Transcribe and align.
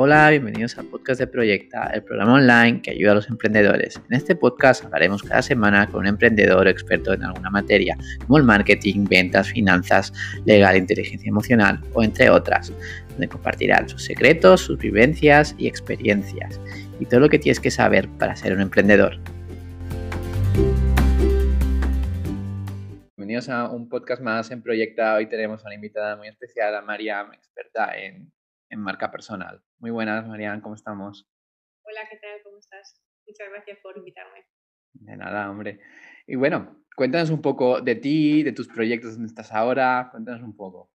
Hola, 0.00 0.30
bienvenidos 0.30 0.78
al 0.78 0.84
podcast 0.84 1.18
de 1.18 1.26
Proyecta, 1.26 1.90
el 1.92 2.04
programa 2.04 2.34
online 2.34 2.82
que 2.82 2.92
ayuda 2.92 3.10
a 3.10 3.14
los 3.16 3.28
emprendedores. 3.28 4.00
En 4.08 4.16
este 4.16 4.36
podcast 4.36 4.84
hablaremos 4.84 5.24
cada 5.24 5.42
semana 5.42 5.88
con 5.88 6.02
un 6.02 6.06
emprendedor 6.06 6.68
experto 6.68 7.12
en 7.14 7.24
alguna 7.24 7.50
materia, 7.50 7.98
como 8.20 8.38
el 8.38 8.44
marketing, 8.44 9.06
ventas, 9.10 9.48
finanzas, 9.48 10.12
legal, 10.44 10.76
inteligencia 10.76 11.28
emocional 11.28 11.80
o 11.94 12.04
entre 12.04 12.30
otras, 12.30 12.72
donde 13.08 13.26
compartirán 13.26 13.88
sus 13.88 14.04
secretos, 14.04 14.60
sus 14.60 14.78
vivencias 14.78 15.56
y 15.58 15.66
experiencias 15.66 16.60
y 17.00 17.06
todo 17.06 17.18
lo 17.18 17.28
que 17.28 17.40
tienes 17.40 17.58
que 17.58 17.72
saber 17.72 18.08
para 18.20 18.36
ser 18.36 18.52
un 18.52 18.60
emprendedor. 18.60 19.18
Bienvenidos 23.16 23.48
a 23.48 23.68
un 23.68 23.88
podcast 23.88 24.22
más 24.22 24.52
en 24.52 24.62
Proyecta. 24.62 25.16
Hoy 25.16 25.26
tenemos 25.26 25.64
a 25.64 25.66
una 25.66 25.74
invitada 25.74 26.14
muy 26.14 26.28
especial, 26.28 26.76
a 26.76 26.82
Mariam, 26.82 27.32
experta 27.32 27.98
en 27.98 28.30
en 28.70 28.80
marca 28.80 29.10
personal. 29.10 29.62
Muy 29.80 29.92
buenas, 29.92 30.26
Marian, 30.26 30.60
¿cómo 30.60 30.74
estamos? 30.74 31.24
Hola, 31.84 32.00
¿qué 32.10 32.16
tal? 32.16 32.42
¿Cómo 32.42 32.58
estás? 32.58 33.00
Muchas 33.24 33.48
gracias 33.48 33.78
por 33.80 33.96
invitarme. 33.96 34.44
De 34.92 35.16
nada, 35.16 35.48
hombre. 35.48 35.78
Y 36.26 36.34
bueno, 36.34 36.84
cuéntanos 36.96 37.30
un 37.30 37.40
poco 37.40 37.80
de 37.80 37.94
ti, 37.94 38.42
de 38.42 38.50
tus 38.50 38.66
proyectos, 38.66 39.12
donde 39.12 39.28
estás 39.28 39.52
ahora, 39.52 40.08
cuéntanos 40.10 40.42
un 40.42 40.56
poco. 40.56 40.90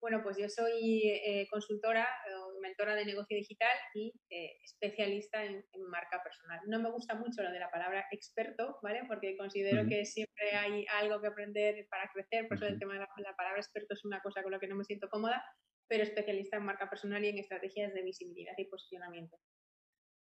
Bueno, 0.00 0.24
pues 0.24 0.38
yo 0.38 0.48
soy 0.48 1.02
eh, 1.04 1.46
consultora 1.50 2.08
o 2.34 2.60
mentora 2.60 2.96
de 2.96 3.04
negocio 3.04 3.36
digital 3.36 3.78
y 3.94 4.12
eh, 4.28 4.56
especialista 4.64 5.44
en, 5.44 5.62
marca 5.88 6.20
personal. 6.24 6.58
No 6.66 6.80
me 6.80 6.90
gusta 6.90 7.14
mucho 7.14 7.44
lo 7.44 7.52
de 7.52 7.60
la 7.60 7.70
palabra 7.70 8.06
experto, 8.10 8.78
¿vale? 8.82 9.02
Porque 9.06 9.36
considero 9.36 9.86
que 9.88 10.04
siempre 10.04 10.56
hay 10.56 10.84
algo 11.00 11.20
que 11.20 11.28
aprender 11.28 11.86
para 11.90 12.10
crecer, 12.12 12.48
por 12.48 12.56
eso 12.56 12.66
el 12.66 12.78
tema 12.80 12.94
de 12.94 13.00
la, 13.00 13.08
la, 13.18 13.36
palabra 13.36 13.60
experto 13.60 13.94
es 13.94 14.04
una 14.04 14.20
cosa 14.20 14.42
con 14.42 14.50
la 14.50 14.58
que 14.58 14.68
no 14.68 14.74
me 14.74 14.84
siento 14.84 15.08
cómoda, 15.08 15.44
pero 15.90 16.04
especialista 16.04 16.56
en 16.56 16.62
marca 16.62 16.88
personal 16.88 17.22
y 17.24 17.28
en 17.30 17.38
estrategias 17.38 17.92
de 17.92 18.02
visibilidad 18.02 18.52
y 18.56 18.64
posicionamiento. 18.66 19.36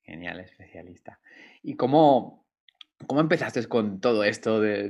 Genial, 0.02 0.40
especialista. 0.40 1.22
¿Y 1.62 1.76
cómo, 1.76 2.48
cómo 3.06 3.22
empezaste 3.22 3.64
con 3.68 4.02
todo 4.02 4.24
esto 4.24 4.60
de, 4.60 4.90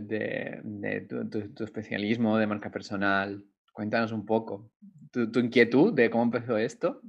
tu, 1.09 1.63
especialismo 1.65 2.37
de 2.37 2.47
marca 2.47 2.71
personal? 2.71 3.43
Cuéntanos 3.73 4.13
un 4.13 4.25
poco. 4.25 4.71
¿Tu, 5.11 5.39
inquietud 5.39 5.93
de 5.93 6.09
cómo 6.09 6.23
empezó 6.23 6.57
esto 6.57 7.01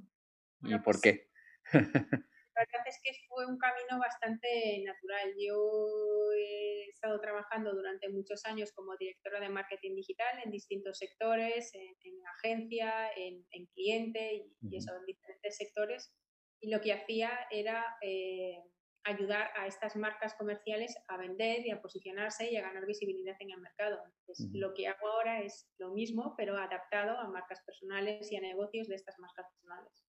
y 0.62 0.72
por 0.78 0.82
pues 0.82 1.00
qué? 1.00 1.28
La 1.72 1.80
verdad 1.80 2.86
es 2.86 3.00
que 3.00 3.12
fue 3.28 3.46
un 3.46 3.58
camino 3.58 4.00
bastante 4.00 4.82
natural. 4.84 5.34
Yo 5.38 6.32
he 6.36 6.81
estado 7.02 7.20
trabajando 7.20 7.74
durante 7.74 8.08
muchos 8.10 8.44
años 8.46 8.70
como 8.72 8.96
directora 8.96 9.40
de 9.40 9.48
marketing 9.48 9.96
digital 9.96 10.38
en 10.44 10.52
distintos 10.52 10.98
sectores, 10.98 11.74
en, 11.74 12.14
agencia, 12.38 13.10
en, 13.16 13.66
cliente 13.74 14.46
y, 14.60 14.76
eso, 14.76 14.94
en 14.96 15.04
diferentes 15.06 15.56
sectores. 15.56 16.14
Y 16.60 16.70
lo 16.70 16.80
que 16.80 16.92
hacía 16.92 17.30
era 17.50 17.84
eh, 18.02 18.62
ayudar 19.02 19.50
a 19.56 19.66
estas 19.66 19.96
marcas 19.96 20.34
comerciales 20.34 20.96
a 21.08 21.16
vender 21.16 21.66
y 21.66 21.72
a 21.72 21.82
posicionarse 21.82 22.52
y 22.52 22.56
a 22.56 22.62
ganar 22.62 22.86
visibilidad 22.86 23.34
en 23.40 23.50
el 23.50 23.60
mercado. 23.60 23.98
Entonces, 24.20 24.48
lo 24.52 24.72
que 24.72 24.86
hago 24.86 25.08
ahora 25.08 25.42
es 25.42 25.68
lo 25.78 25.90
mismo, 25.90 26.34
pero 26.36 26.56
adaptado 26.56 27.18
a 27.18 27.28
marcas 27.28 27.60
personales 27.66 28.30
y 28.30 28.36
a 28.36 28.40
negocios 28.40 28.86
de 28.86 28.94
estas 28.94 29.18
marcas 29.18 29.46
personales. 29.50 30.04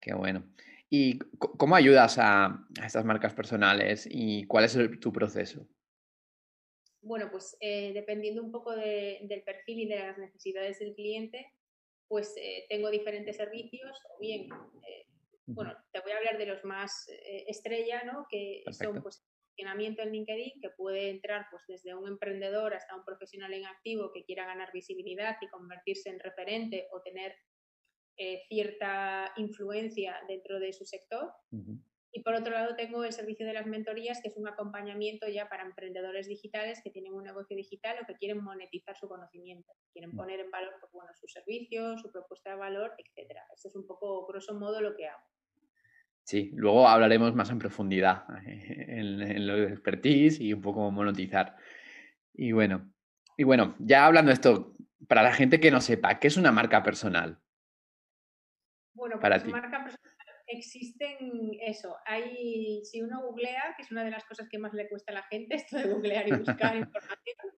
Qué 0.00 0.14
bueno. 0.14 0.48
¿Y 0.88 1.18
cómo 1.38 1.76
ayudas 1.76 2.16
a, 2.18 2.64
estas 2.82 3.04
marcas 3.04 3.34
personales 3.34 4.08
y 4.10 4.46
cuál 4.46 4.64
es 4.64 4.78
tu 5.00 5.12
proceso? 5.12 5.68
Bueno, 7.06 7.28
pues 7.30 7.56
eh, 7.60 7.92
dependiendo 7.92 8.42
un 8.42 8.50
poco 8.50 8.74
del 8.74 9.42
perfil 9.44 9.78
y 9.78 9.86
de 9.86 9.96
las 9.96 10.18
necesidades 10.18 10.80
del 10.80 10.92
cliente, 10.92 11.46
pues 12.08 12.34
eh, 12.36 12.66
tengo 12.68 12.90
diferentes 12.90 13.36
servicios 13.36 13.96
o 14.10 14.20
bien, 14.20 14.48
eh, 14.88 15.06
bueno, 15.46 15.72
te 15.92 16.00
voy 16.00 16.10
a 16.10 16.16
hablar 16.16 16.36
de 16.36 16.46
los 16.46 16.64
más 16.64 17.06
estrella, 17.46 18.02
¿no? 18.02 18.26
Que 18.28 18.64
son 18.72 19.00
pues 19.00 19.24
posicionamiento 19.38 20.02
en 20.02 20.10
LinkedIn, 20.10 20.60
que 20.60 20.70
puede 20.70 21.10
entrar 21.10 21.46
pues 21.52 21.62
desde 21.68 21.94
un 21.94 22.08
emprendedor 22.08 22.74
hasta 22.74 22.96
un 22.96 23.04
profesional 23.04 23.54
en 23.54 23.66
activo 23.66 24.10
que 24.12 24.24
quiera 24.24 24.44
ganar 24.44 24.72
visibilidad 24.72 25.36
y 25.40 25.46
convertirse 25.46 26.10
en 26.10 26.18
referente 26.18 26.88
o 26.90 27.02
tener 27.02 27.36
cierta 28.48 29.32
influencia 29.36 30.18
dentro 30.26 30.58
de 30.58 30.72
su 30.72 30.84
sector. 30.84 31.30
Y 32.16 32.22
por 32.22 32.34
otro 32.34 32.50
lado 32.50 32.74
tengo 32.76 33.04
el 33.04 33.12
servicio 33.12 33.44
de 33.44 33.52
las 33.52 33.66
mentorías, 33.66 34.22
que 34.22 34.28
es 34.28 34.38
un 34.38 34.48
acompañamiento 34.48 35.28
ya 35.28 35.50
para 35.50 35.64
emprendedores 35.64 36.26
digitales 36.26 36.80
que 36.82 36.88
tienen 36.88 37.12
un 37.12 37.24
negocio 37.24 37.54
digital 37.54 37.98
o 38.00 38.06
que 38.06 38.14
quieren 38.14 38.42
monetizar 38.42 38.96
su 38.96 39.06
conocimiento, 39.06 39.70
quieren 39.92 40.14
mm. 40.14 40.16
poner 40.16 40.40
en 40.40 40.50
valor 40.50 40.72
pues, 40.80 40.90
bueno, 40.92 41.10
su 41.20 41.28
servicio, 41.28 41.98
su 41.98 42.10
propuesta 42.10 42.48
de 42.48 42.56
valor, 42.56 42.94
etc. 42.96 43.36
Esto 43.54 43.68
es 43.68 43.76
un 43.76 43.86
poco, 43.86 44.26
grosso 44.26 44.54
modo, 44.54 44.80
lo 44.80 44.96
que 44.96 45.08
hago. 45.08 45.20
Sí, 46.22 46.52
luego 46.54 46.88
hablaremos 46.88 47.34
más 47.34 47.50
en 47.50 47.58
profundidad 47.58 48.24
en, 48.46 49.20
en 49.20 49.46
lo 49.46 49.56
de 49.56 49.74
expertise 49.74 50.40
y 50.40 50.54
un 50.54 50.62
poco 50.62 50.90
monetizar. 50.90 51.54
Y 52.32 52.52
bueno, 52.52 52.94
y 53.36 53.44
bueno, 53.44 53.76
ya 53.78 54.06
hablando 54.06 54.30
de 54.30 54.34
esto, 54.36 54.74
para 55.06 55.22
la 55.22 55.34
gente 55.34 55.60
que 55.60 55.70
no 55.70 55.82
sepa, 55.82 56.18
¿qué 56.18 56.28
es 56.28 56.38
una 56.38 56.50
marca 56.50 56.82
personal? 56.82 57.42
Bueno, 58.94 59.20
para 59.20 59.38
pues 59.38 59.52
marca 59.52 59.84
personal 59.84 60.15
existen 60.46 61.16
eso. 61.60 61.96
Hay, 62.04 62.84
si 62.84 63.02
uno 63.02 63.22
googlea, 63.22 63.74
que 63.76 63.82
es 63.82 63.90
una 63.90 64.04
de 64.04 64.10
las 64.10 64.24
cosas 64.24 64.48
que 64.50 64.58
más 64.58 64.72
le 64.72 64.88
cuesta 64.88 65.12
a 65.12 65.16
la 65.16 65.22
gente, 65.24 65.56
esto 65.56 65.76
de 65.76 65.92
googlear 65.92 66.28
y 66.28 66.36
buscar 66.36 66.76
información, 66.76 67.52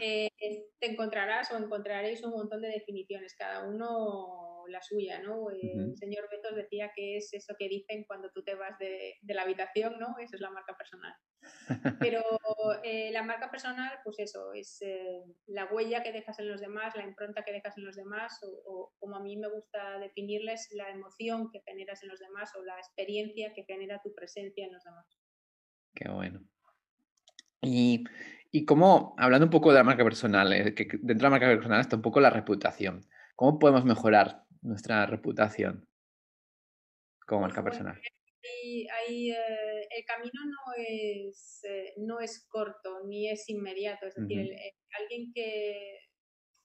eh, 0.00 0.30
te 0.78 0.90
encontrarás 0.90 1.50
o 1.52 1.56
encontraréis 1.56 2.22
un 2.22 2.30
montón 2.30 2.60
de 2.62 2.68
definiciones, 2.68 3.34
cada 3.36 3.66
uno 3.68 4.48
la 4.68 4.82
suya, 4.82 5.20
¿no? 5.20 5.50
El 5.50 5.96
señor 5.96 6.28
Betos 6.30 6.54
decía 6.54 6.92
que 6.94 7.16
es 7.16 7.32
eso 7.32 7.54
que 7.58 7.68
dicen 7.68 8.04
cuando 8.06 8.30
tú 8.30 8.42
te 8.42 8.54
vas 8.54 8.78
de, 8.78 9.14
la 9.22 9.42
habitación, 9.42 9.98
¿no? 9.98 10.16
Eso 10.18 10.36
es 10.36 10.40
la 10.40 10.50
marca 10.50 10.76
personal. 10.76 11.14
Pero 12.00 12.22
eh, 12.82 13.10
la 13.12 13.22
marca 13.22 13.50
personal, 13.50 13.98
pues 14.04 14.18
eso, 14.18 14.52
es 14.52 14.80
eh, 14.82 15.22
la 15.46 15.66
huella 15.66 16.02
que 16.02 16.12
dejas 16.12 16.38
en 16.38 16.48
los 16.48 16.60
demás, 16.60 16.94
la 16.96 17.04
impronta 17.04 17.44
que 17.44 17.52
dejas 17.52 17.76
en 17.78 17.84
los 17.84 17.96
demás, 17.96 18.38
o, 18.66 18.92
como 18.98 19.16
a 19.16 19.20
mí 19.20 19.36
me 19.36 19.48
gusta 19.48 19.98
definirles, 19.98 20.68
la 20.72 20.90
emoción 20.90 21.50
que 21.50 21.62
generas 21.66 22.02
en 22.02 22.10
los 22.10 22.20
demás 22.20 22.50
o 22.56 22.64
la 22.64 22.78
experiencia 22.78 23.52
que 23.54 23.64
genera 23.64 24.00
tu 24.02 24.14
presencia 24.14 24.66
en 24.66 24.72
los 24.72 24.84
demás. 24.84 25.06
Qué 25.94 26.08
bueno. 26.08 26.40
Y, 27.62 28.04
y 28.50 28.64
como, 28.64 29.14
hablando 29.18 29.46
un 29.46 29.50
poco 29.50 29.70
de 29.70 29.76
la 29.76 29.84
marca 29.84 30.04
personal, 30.04 30.52
eh, 30.52 30.74
que 30.74 30.84
dentro 30.84 31.14
de 31.16 31.22
la 31.22 31.30
marca 31.30 31.46
personal 31.48 31.80
está 31.80 31.96
un 31.96 32.02
poco 32.02 32.20
la 32.20 32.30
reputación. 32.30 33.06
¿Cómo 33.36 33.58
podemos 33.58 33.84
mejorar 33.84 34.44
nuestra 34.62 35.06
reputación 35.06 35.86
como 37.26 37.42
marca 37.42 37.62
pues, 37.62 37.76
personal? 37.76 38.00
Eh, 38.42 38.86
el 39.90 40.04
camino 40.06 40.40
no 40.46 40.72
es, 40.76 41.62
eh, 41.64 41.92
no 41.98 42.20
es 42.20 42.46
corto 42.48 43.04
ni 43.06 43.28
es 43.28 43.48
inmediato. 43.48 44.06
Es 44.06 44.14
decir, 44.14 44.56
alguien 44.98 45.32
que, 45.34 45.98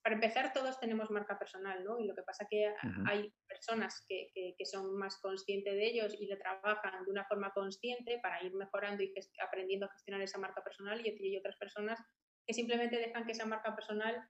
para 0.04 0.16
empezar, 0.16 0.52
todos 0.52 0.78
tenemos 0.82 1.10
marca 1.12 1.40
personal, 1.40 1.82
¿no? 1.86 1.98
Y 1.98 2.06
lo 2.06 2.14
que 2.14 2.24
pasa 2.24 2.44
es 2.44 2.50
que 2.50 2.74
hay 3.08 3.34
personas 3.48 4.04
que, 4.06 4.32
que, 4.34 4.66
son 4.66 4.98
más 4.98 5.18
conscientes 5.22 5.74
de 5.74 5.86
ellos 5.86 6.14
y 6.20 6.28
lo 6.28 6.38
trabajan 6.38 7.06
de 7.06 7.12
una 7.12 7.24
forma 7.24 7.54
consciente 7.54 8.20
para 8.22 8.44
ir 8.44 8.54
mejorando 8.54 9.02
y 9.02 9.14
aprendiendo 9.42 9.86
a 9.86 9.92
gestionar 9.94 10.22
esa 10.22 10.40
marca 10.40 10.62
personal 10.62 11.00
y, 11.00 11.10
hay 11.10 11.38
otras 11.38 11.56
personas 11.56 12.00
que 12.46 12.54
simplemente 12.54 12.98
dejan 12.98 13.26
que 13.26 13.32
esa 13.32 13.46
marca 13.46 13.74
personal 13.74 14.22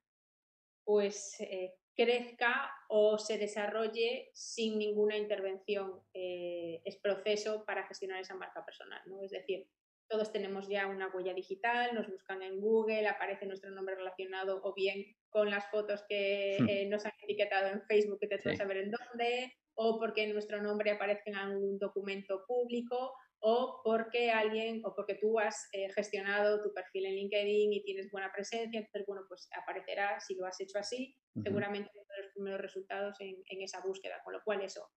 pues 0.85 1.39
eh, 1.39 1.73
crezca 1.95 2.71
o 2.87 3.17
se 3.17 3.39
desarrolle 3.39 4.29
sin 4.35 4.77
ninguna 4.77 5.17
intervención. 5.17 6.03
Eh, 6.13 6.81
es 6.85 6.97
proceso 6.97 7.65
para 7.65 7.87
gestionar 7.87 8.19
esa 8.19 8.35
marca 8.35 8.63
personal, 8.63 9.01
¿no? 9.07 9.23
Es 9.23 9.31
decir, 9.31 9.67
todos 10.13 10.31
tenemos 10.31 10.67
ya 10.67 10.85
una 10.85 11.07
huella 11.07 11.33
digital, 11.33 11.95
nos 11.95 12.07
buscan 12.07 12.43
en 12.43 12.61
Google, 12.61 13.07
aparece 13.07 13.47
nuestro 13.47 13.71
nombre 13.71 13.95
relacionado 13.95 14.61
o 14.63 14.71
bien 14.75 15.03
con 15.31 15.49
las 15.49 15.65
fotos 15.71 16.05
que 16.07 16.57
hmm. 16.59 16.69
eh, 16.69 16.85
nos 16.87 17.03
han 17.03 17.13
etiquetado 17.23 17.69
en 17.69 17.81
Facebook 17.87 18.19
que 18.19 18.27
te 18.27 18.37
sí. 18.37 18.55
saber 18.55 18.77
en 18.77 18.91
dónde, 18.91 19.51
o 19.73 19.97
porque 19.97 20.31
nuestro 20.31 20.61
nombre 20.61 20.91
aparece 20.91 21.23
en 21.25 21.35
algún 21.35 21.79
documento 21.79 22.45
público, 22.45 23.11
o 23.39 23.81
porque 23.83 24.29
alguien 24.29 24.81
o 24.85 24.93
porque 24.95 25.15
tú 25.15 25.39
has 25.39 25.67
eh, 25.71 25.91
gestionado 25.91 26.61
tu 26.61 26.71
perfil 26.75 27.07
en 27.07 27.15
LinkedIn 27.15 27.73
y 27.73 27.83
tienes 27.83 28.11
buena 28.11 28.31
presencia, 28.31 28.79
entonces, 28.79 29.07
bueno, 29.07 29.23
pues 29.27 29.49
aparecerá, 29.59 30.19
si 30.19 30.35
lo 30.35 30.45
has 30.45 30.61
hecho 30.61 30.77
así, 30.77 31.17
seguramente 31.41 31.89
los 31.95 32.31
primeros 32.35 32.61
resultados 32.61 33.17
en, 33.19 33.61
esa 33.63 33.81
búsqueda, 33.81 34.21
con 34.23 34.33
lo 34.33 34.43
cual 34.43 34.61
eso. 34.61 34.87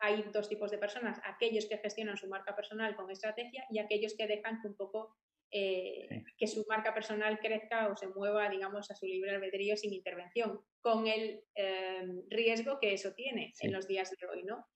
Hay 0.00 0.22
dos 0.32 0.48
tipos 0.48 0.70
de 0.70 0.78
personas, 0.78 1.20
aquellos 1.24 1.66
que 1.66 1.78
gestionan 1.78 2.16
su 2.16 2.28
marca 2.28 2.54
personal 2.54 2.96
con 2.96 3.10
estrategia 3.10 3.64
y 3.70 3.78
aquellos 3.78 4.14
que 4.16 4.26
dejan 4.26 4.60
que 4.60 4.68
un 4.68 4.76
poco 4.76 5.16
eh, 5.56 6.24
que 6.36 6.48
su 6.48 6.64
marca 6.68 6.92
personal 6.92 7.38
crezca 7.38 7.88
o 7.88 7.96
se 7.96 8.08
mueva, 8.08 8.48
digamos, 8.48 8.90
a 8.90 8.96
su 8.96 9.06
libre 9.06 9.30
albedrío 9.30 9.76
sin 9.76 9.92
intervención, 9.92 10.60
con 10.80 11.06
el 11.06 11.44
em, 11.54 12.24
riesgo 12.28 12.80
que 12.80 12.92
eso 12.92 13.12
tiene 13.14 13.52
en 13.60 13.72
los 13.72 13.86
días 13.86 14.10
de 14.10 14.26
hoy, 14.26 14.42
¿no? 14.42 14.66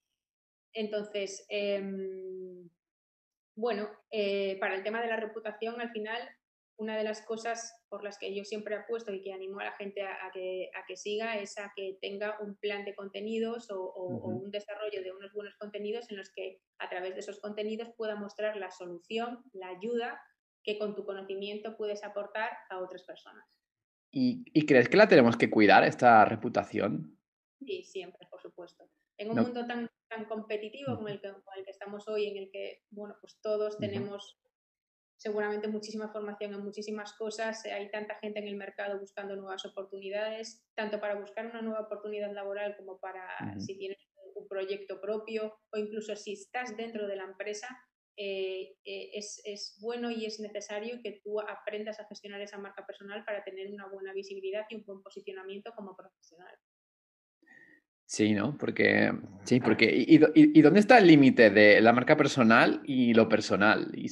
Entonces, 0.72 1.44
em, 1.48 2.70
bueno, 3.56 3.88
eh, 4.12 4.56
para 4.60 4.76
el 4.76 4.84
tema 4.84 5.02
de 5.02 5.08
la 5.08 5.16
reputación, 5.16 5.80
al 5.80 5.90
final, 5.90 6.28
una 6.78 6.96
de 6.96 7.02
las 7.02 7.22
cosas 7.22 7.76
por 7.88 8.04
las 8.04 8.18
que 8.18 8.34
yo 8.34 8.44
siempre 8.44 8.76
apuesto 8.76 9.12
y 9.12 9.20
que 9.20 9.32
animo 9.32 9.58
a 9.58 9.64
la 9.64 9.72
gente 9.72 10.02
a, 10.02 10.30
que, 10.32 10.70
a 10.74 10.86
que, 10.86 10.96
siga 10.96 11.36
es 11.36 11.58
a 11.58 11.72
que 11.74 11.98
tenga 12.00 12.38
un 12.40 12.56
plan 12.56 12.84
de 12.84 12.94
contenidos 12.94 13.68
o, 13.70 13.92
un 13.94 14.50
desarrollo 14.50 15.02
de 15.02 15.12
unos 15.12 15.32
buenos 15.32 15.56
contenidos 15.56 16.08
en 16.10 16.16
los 16.16 16.30
que 16.30 16.60
a 16.78 16.88
través 16.88 17.14
de 17.14 17.20
esos 17.20 17.40
contenidos 17.40 17.90
pueda 17.96 18.14
mostrar 18.14 18.56
la 18.56 18.70
solución, 18.70 19.42
la 19.52 19.68
ayuda 19.68 20.20
que 20.62 20.78
con 20.78 20.94
tu 20.94 21.04
conocimiento 21.04 21.76
puedes 21.76 22.04
aportar 22.04 22.50
a 22.70 22.78
otras 22.78 23.02
personas. 23.02 23.60
¿Y, 24.10 24.66
crees 24.66 24.88
que 24.88 24.96
la 24.96 25.08
tenemos 25.08 25.36
que 25.36 25.50
cuidar, 25.50 25.84
esta 25.84 26.24
reputación? 26.24 27.18
Sí, 27.60 27.82
siempre, 27.82 28.26
por 28.30 28.40
supuesto. 28.40 28.88
En 29.18 29.30
un 29.30 29.36
mundo 29.40 29.66
tan, 29.66 29.90
tan 30.08 30.24
competitivo 30.26 30.94
como 30.96 31.08
el, 31.08 31.20
que, 31.20 31.26
el 31.26 31.64
que 31.64 31.70
estamos 31.70 32.06
hoy, 32.08 32.28
en 32.28 32.36
el 32.36 32.50
que, 32.50 32.84
bueno, 32.90 33.16
pues 33.20 33.38
todos 33.42 33.78
tenemos 33.78 34.40
seguramente 35.18 35.68
muchísima 35.68 36.08
formación 36.08 36.54
en 36.54 36.64
muchísimas 36.64 37.12
cosas, 37.14 37.64
eh, 37.66 37.72
hay 37.72 37.90
tanta 37.90 38.14
gente 38.20 38.38
en 38.38 38.46
el 38.46 38.56
mercado 38.56 38.98
buscando 38.98 39.36
nuevas 39.36 39.64
oportunidades, 39.66 40.64
tanto 40.74 41.00
para 41.00 41.16
buscar 41.16 41.46
una 41.46 41.60
nueva 41.60 41.80
oportunidad 41.80 42.32
laboral 42.32 42.76
como 42.76 42.98
para 42.98 43.26
si 43.58 43.76
tienes 43.76 43.98
un 44.34 44.46
proyecto 44.46 45.00
propio 45.00 45.58
o 45.72 45.78
incluso 45.78 46.14
si 46.14 46.34
estás 46.34 46.76
dentro 46.76 47.08
de 47.08 47.16
la 47.16 47.24
empresa, 47.24 47.66
eh, 48.16 48.76
eh, 48.84 49.10
es, 49.12 49.40
es, 49.44 49.78
bueno 49.80 50.10
y 50.10 50.24
es 50.24 50.40
necesario 50.40 51.00
que 51.02 51.20
tú 51.22 51.40
aprendas 51.40 52.00
a 52.00 52.06
gestionar 52.06 52.40
esa 52.40 52.58
marca 52.58 52.86
personal 52.86 53.24
para 53.24 53.44
tener 53.44 53.72
una 53.72 53.88
buena 53.88 54.12
visibilidad 54.12 54.66
y 54.70 54.76
un 54.76 54.84
buen 54.84 55.02
posicionamiento 55.02 55.72
como 55.74 55.96
profesional. 55.96 56.56
Sí, 58.08 58.32
¿no? 58.32 58.56
Porque, 58.56 59.12
sí, 59.44 59.60
porque, 59.60 59.84
¿y, 59.84 60.18
y, 60.34 60.62
dónde 60.62 60.80
está 60.80 60.96
el 60.96 61.06
límite 61.06 61.50
de 61.50 61.78
la 61.82 61.92
marca 61.92 62.16
personal 62.16 62.80
y 62.86 63.12
lo 63.12 63.28
personal? 63.28 63.90
Y 63.92 64.08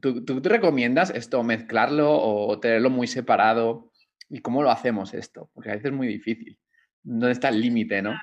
¿tú, 0.00 0.24
tú, 0.24 0.40
te 0.40 0.48
recomiendas 0.48 1.10
esto, 1.10 1.42
mezclarlo 1.42 2.18
o 2.18 2.58
tenerlo 2.58 2.88
muy 2.88 3.06
separado? 3.06 3.92
¿Y 4.30 4.40
cómo 4.40 4.62
lo 4.62 4.70
hacemos 4.70 5.12
esto? 5.12 5.50
Porque 5.52 5.68
a 5.68 5.72
veces 5.74 5.90
es 5.90 5.92
muy 5.92 6.06
difícil. 6.06 6.58
¿Dónde 7.02 7.32
está 7.32 7.50
el 7.50 7.60
límite, 7.60 8.00
no? 8.00 8.18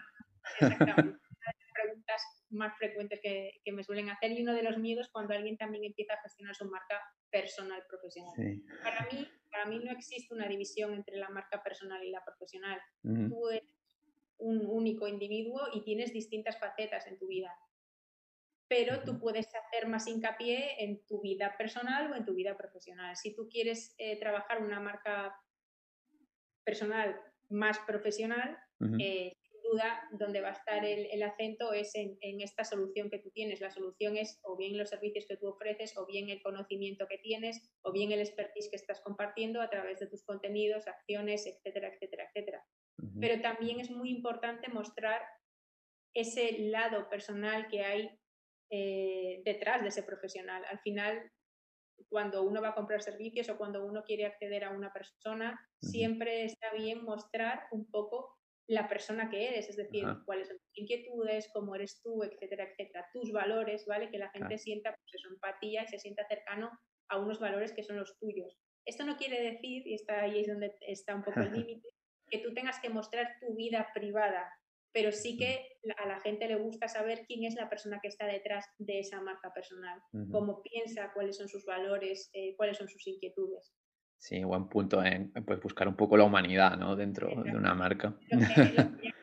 Exactamente. 0.60 0.95
Una 0.95 1.51
de 1.51 1.60
las 1.60 1.74
preguntas 1.75 2.21
más 2.50 2.77
frecuentes 2.80 3.19
que, 3.21 3.62
que, 3.63 3.71
me 3.71 3.83
suelen 3.83 4.10
hacer 4.10 4.31
y 4.31 4.42
uno 4.42 4.56
de 4.56 4.63
los 4.63 4.80
miedos 4.80 5.10
cuando 5.10 5.36
alguien 5.36 5.57
también 5.57 5.83
empieza 5.83 6.15
a 6.15 6.21
gestionar 6.24 6.56
su 6.56 6.65
marca 6.65 7.00
personal 7.30 7.83
profesional. 7.88 8.33
Para, 8.81 9.07
mí, 9.12 9.27
para 9.51 9.65
mí 9.68 9.77
no 9.77 9.92
existe 9.92 10.33
una 10.33 10.48
división 10.48 10.95
entre 10.95 11.18
la 11.18 11.30
marca 11.30 11.62
personal 11.62 12.04
y 12.04 12.10
la 12.10 12.25
profesional. 12.25 12.81
Tú 13.04 13.50
eres 13.50 13.69
un 14.38 14.65
único 14.65 15.07
individuo 15.07 15.62
y 15.74 15.81
tienes 15.81 16.13
distintas 16.13 16.59
facetas 16.59 17.07
en 17.07 17.18
tu 17.18 17.27
vida. 17.27 17.56
Pero 18.68 19.03
tú 19.03 19.19
puedes 19.19 19.47
hacer 19.53 19.88
más 19.88 20.07
hincapié 20.07 20.83
en 20.83 21.06
tu 21.06 21.21
vida 21.21 21.56
personal 21.57 22.12
o 22.12 22.15
en 22.15 22.25
tu 22.25 22.33
vida 22.33 22.57
profesional. 22.57 23.15
Si 23.15 23.35
tú 23.35 23.47
quieres 23.50 23.94
eh, 23.97 24.19
trabajar 24.19 24.63
una 24.63 24.80
marca 24.80 25.35
personal 26.63 27.19
más 27.50 27.77
profesional, 27.80 28.57
eh, 29.00 29.33
sin 29.41 29.62
duda 29.62 30.09
donde 30.12 30.41
va 30.41 30.50
a 30.50 30.53
estar 30.53 30.83
el, 30.83 31.24
acento 31.24 31.71
es 31.71 31.94
en, 31.95 32.18
esta 32.41 32.63
solución 32.63 33.09
que 33.09 33.19
tú 33.19 33.29
tienes. 33.31 33.62
La 33.62 33.69
solución 33.69 34.18
es 34.18 34.39
o 34.44 34.57
bien 34.57 34.77
los 34.77 34.89
servicios 34.89 35.25
que 35.27 35.38
tú 35.38 35.47
ofreces, 35.47 35.95
o 35.97 36.06
bien 36.06 36.29
el 36.29 36.41
conocimiento 36.41 37.07
que 37.07 37.18
tienes, 37.18 37.62
o 37.81 37.91
bien 37.91 38.12
el 38.12 38.19
expertise 38.19 38.69
que 38.69 38.75
estás 38.75 39.00
compartiendo 39.01 39.62
a 39.62 39.69
través 39.69 40.00
de 40.00 40.07
tus 40.07 40.24
contenidos, 40.24 40.88
acciones, 40.88 41.45
etcétera, 41.45 41.89
etcétera, 41.94 42.25
etcétera 42.25 42.43
pero 43.24 43.42
también 43.42 43.80
es 43.80 43.90
muy 43.90 44.10
importante 44.10 44.68
mostrar 44.68 45.22
ese 46.14 46.60
lado 46.60 47.08
personal 47.10 47.70
que 47.70 47.80
hay 47.86 48.10
eh, 48.70 49.42
detrás 49.46 49.81
de 49.81 49.88
ese 49.88 50.04
profesional. 50.04 50.66
Al 50.66 50.80
final, 50.80 51.31
cuando 52.10 52.44
uno 52.44 52.62
va 52.62 52.70
a 52.70 52.75
comprar 52.75 53.02
servicios 53.02 53.48
o 53.48 53.58
cuando 53.58 53.86
uno 53.86 54.04
quiere 54.04 54.25
acceder 54.25 54.66
a 54.66 54.72
una 54.72 54.92
persona, 54.92 55.58
siempre 55.81 56.44
está 56.44 56.74
bien 56.74 57.06
mostrar 57.06 57.64
un 57.72 57.90
poco 57.90 58.38
la 58.68 58.90
persona 58.90 59.30
que 59.30 59.48
eres, 59.48 59.70
es 59.70 59.78
decir, 59.78 60.06
cuáles 60.25 60.50
son 60.50 60.58
tus 60.58 60.78
inquietudes, 60.78 61.50
cómo 61.54 61.75
eres 61.75 62.02
tú, 62.02 62.24
etcétera, 62.24 62.66
etcétera, 62.66 63.08
tus 63.14 63.31
valores, 63.31 63.86
¿vale? 63.86 64.12
Que 64.12 64.18
la 64.18 64.31
gente 64.31 64.58
sienta 64.58 64.94
pues, 65.10 65.24
empatía 65.31 65.84
y 65.84 65.88
se 65.88 66.00
sienta 66.00 66.28
cercano 66.28 66.78
a 67.08 67.20
unos 67.20 67.40
valores 67.40 67.72
que 67.72 67.84
son 67.84 67.96
los 67.96 68.20
tuyos. 68.20 68.60
Esto 68.86 69.06
no 69.06 69.16
quiere 69.16 69.42
decir, 69.42 69.88
y 69.88 69.94
está 69.94 70.24
ahí 70.24 70.42
es 70.42 70.48
donde 70.48 70.75
está 70.81 71.16
un 71.16 71.24
poco 71.24 71.40
el 71.40 71.52
límite, 71.68 71.88
que 72.33 72.39
tú 72.39 72.51
tengas 72.51 72.80
que 72.80 72.89
mostrar 72.89 73.35
tu 73.39 73.56
vida 73.56 73.88
privada, 73.94 74.51
pero 74.91 75.12
sí 75.12 75.38
que 75.38 75.77
a 75.97 76.07
la 76.07 76.19
gente 76.19 76.47
le 76.47 76.56
gusta 76.56 76.88
saber 76.88 77.25
quién 77.27 77.44
es 77.44 77.53
la 77.53 77.69
persona 77.69 78.00
que 78.01 78.07
está 78.07 78.25
detrás 78.25 78.65
de 78.80 79.01
esa 79.01 79.21
marca 79.21 79.53
personal, 79.53 80.01
cómo 80.31 80.63
piensa, 80.63 81.12
cuáles 81.13 81.38
son 81.38 81.47
sus 81.47 81.63
valores, 81.63 82.31
eh, 82.33 82.56
cuáles 82.57 82.77
son 82.77 82.88
sus 82.89 83.06
inquietudes. 83.06 83.71
Sí, 84.18 84.44
buen 84.44 84.68
punto 84.68 85.03
en 85.03 85.31
pues, 85.45 85.62
buscar 85.62 85.88
un 85.88 85.95
poco 85.95 86.18
la 86.18 86.24
humanidad 86.24 86.75
¿no? 86.75 86.95
dentro 86.95 87.27
de 87.44 87.51
una 87.51 87.75
marca. 87.75 88.18
Lo 88.31 88.39
que, 88.39 88.45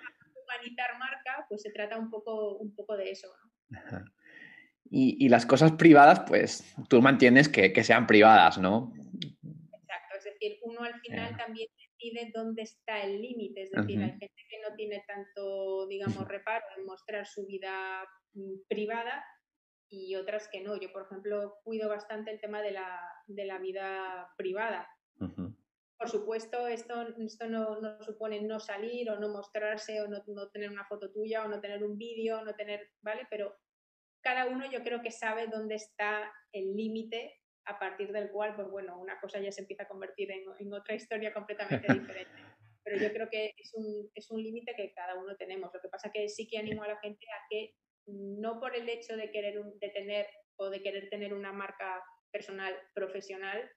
humanizar 0.44 0.96
marca, 0.96 1.46
pues 1.48 1.62
se 1.62 1.72
trata 1.72 1.98
un 1.98 2.10
poco, 2.10 2.58
un 2.58 2.72
poco 2.76 2.96
de 2.96 3.10
eso. 3.10 3.26
Y, 4.88 5.24
y, 5.24 5.28
las 5.28 5.46
cosas 5.46 5.72
privadas, 5.72 6.20
pues 6.28 6.76
tú 6.88 7.02
mantienes 7.02 7.48
que, 7.48 7.72
que, 7.72 7.82
sean 7.82 8.06
privadas, 8.06 8.58
¿no? 8.58 8.92
Exacto, 8.94 10.16
es 10.18 10.24
decir, 10.24 10.58
uno 10.62 10.82
al 10.82 11.00
final 11.00 11.36
también 11.36 11.68
decide 12.00 12.30
dónde 12.34 12.62
está 12.62 13.02
el 13.02 13.20
límite. 13.20 13.62
Es 13.62 13.70
decir, 13.70 14.00
hay 14.02 14.10
gente 14.10 14.42
que 14.48 14.60
no 14.68 14.74
tiene 14.74 15.04
tanto, 15.06 15.86
digamos, 15.86 16.26
reparo 16.26 16.64
en 16.76 16.84
mostrar 16.84 17.26
su 17.26 17.46
vida 17.46 18.06
mm, 18.34 18.62
privada 18.68 19.24
y 19.88 20.14
otras 20.16 20.48
que 20.50 20.62
no. 20.62 20.76
Yo, 20.76 20.92
por 20.92 21.02
ejemplo, 21.02 21.56
cuido 21.62 21.88
bastante 21.88 22.30
el 22.30 22.40
tema 22.40 22.62
de 22.62 22.72
la, 22.72 23.00
de 23.26 23.44
la 23.44 23.58
vida 23.58 24.28
privada. 24.36 24.88
Por 25.98 26.08
supuesto, 26.08 26.66
esto, 26.66 27.08
esto 27.18 27.46
no, 27.46 27.78
no, 27.80 28.02
supone 28.02 28.40
no 28.40 28.58
salir 28.58 29.10
o 29.10 29.20
no 29.20 29.28
mostrarse 29.28 30.00
o 30.00 30.08
no, 30.08 30.22
no 30.28 30.48
tener 30.48 30.70
una 30.70 30.86
foto 30.86 31.12
tuya 31.12 31.44
o 31.44 31.48
no 31.48 31.60
tener 31.60 31.84
un 31.84 31.98
vídeo, 31.98 32.42
no 32.42 32.54
tener, 32.54 32.88
¿vale? 33.02 33.26
Pero 33.28 33.54
cada 34.22 34.46
uno 34.46 34.70
yo 34.70 34.82
creo 34.82 35.02
que 35.02 35.10
sabe 35.10 35.48
dónde 35.48 35.74
está 35.74 36.32
el 36.52 36.74
límite 36.74 37.39
a 37.70 37.78
partir 37.78 38.12
del 38.12 38.30
cual, 38.30 38.54
pues 38.56 38.68
bueno, 38.68 38.98
una 38.98 39.20
cosa 39.20 39.40
ya 39.40 39.52
se 39.52 39.62
empieza 39.62 39.84
a 39.84 39.88
convertir 39.88 40.30
en, 40.30 40.44
en 40.58 40.72
otra 40.72 40.94
historia 40.94 41.32
completamente 41.32 41.86
diferente. 41.92 42.42
Pero 42.82 42.96
yo 42.96 43.12
creo 43.12 43.28
que 43.30 43.54
es 43.56 43.72
un, 43.74 44.10
es 44.14 44.30
un 44.30 44.42
límite 44.42 44.74
que 44.74 44.92
cada 44.92 45.14
uno 45.14 45.36
tenemos. 45.36 45.70
Lo 45.72 45.80
que 45.80 45.88
pasa 45.88 46.10
que 46.12 46.28
sí 46.28 46.48
que 46.48 46.58
animo 46.58 46.82
a 46.82 46.88
la 46.88 46.98
gente 46.98 47.26
a 47.30 47.46
que 47.48 47.74
no 48.06 48.58
por 48.58 48.74
el 48.74 48.88
hecho 48.88 49.16
de 49.16 49.30
querer 49.30 49.62
de 49.62 49.88
tener 49.90 50.26
o 50.56 50.68
de 50.70 50.82
querer 50.82 51.08
tener 51.08 51.32
una 51.32 51.52
marca 51.52 52.02
personal 52.32 52.74
profesional, 52.94 53.70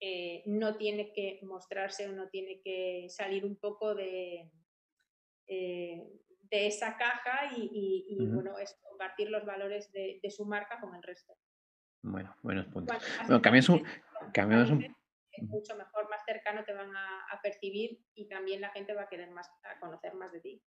eh, 0.00 0.42
no 0.46 0.76
tiene 0.76 1.12
que 1.12 1.40
mostrarse 1.42 2.08
o 2.08 2.12
no 2.12 2.28
tiene 2.28 2.60
que 2.62 3.06
salir 3.08 3.44
un 3.44 3.56
poco 3.56 3.94
de, 3.94 4.50
eh, 5.46 6.02
de 6.42 6.66
esa 6.66 6.96
caja 6.96 7.52
y, 7.56 8.06
y, 8.08 8.26
bueno, 8.26 8.58
es 8.58 8.78
compartir 8.82 9.30
los 9.30 9.44
valores 9.44 9.92
de, 9.92 10.20
de, 10.22 10.30
su 10.30 10.44
marca 10.44 10.80
con 10.80 10.94
el 10.94 11.02
resto. 11.02 11.34
Bueno, 12.02 12.34
buenos 12.42 12.66
puntos. 12.66 12.96
Bueno, 13.26 13.40
cambias 13.40 13.68
un, 13.68 13.84
cambias 14.32 14.70
un... 14.70 14.94
mucho 15.42 15.76
mejor, 15.76 16.10
más 16.10 16.24
cercano 16.26 16.64
te 16.64 16.72
van 16.72 16.90
a, 16.94 17.40
percibir 17.42 17.98
y 18.14 18.28
también 18.28 18.60
la 18.60 18.70
gente 18.70 18.92
va 18.94 19.02
a 19.02 19.08
querer 19.08 19.30
más, 19.30 19.48
a 19.64 19.78
conocer 19.80 20.14
más 20.14 20.32
de 20.32 20.40
ti. 20.40 20.62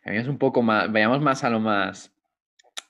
Cambias 0.00 0.28
un 0.28 0.38
poco 0.38 0.62
más, 0.62 0.90
vayamos 0.90 1.20
más 1.20 1.44
a 1.44 1.50
lo 1.50 1.60
más 1.60 2.14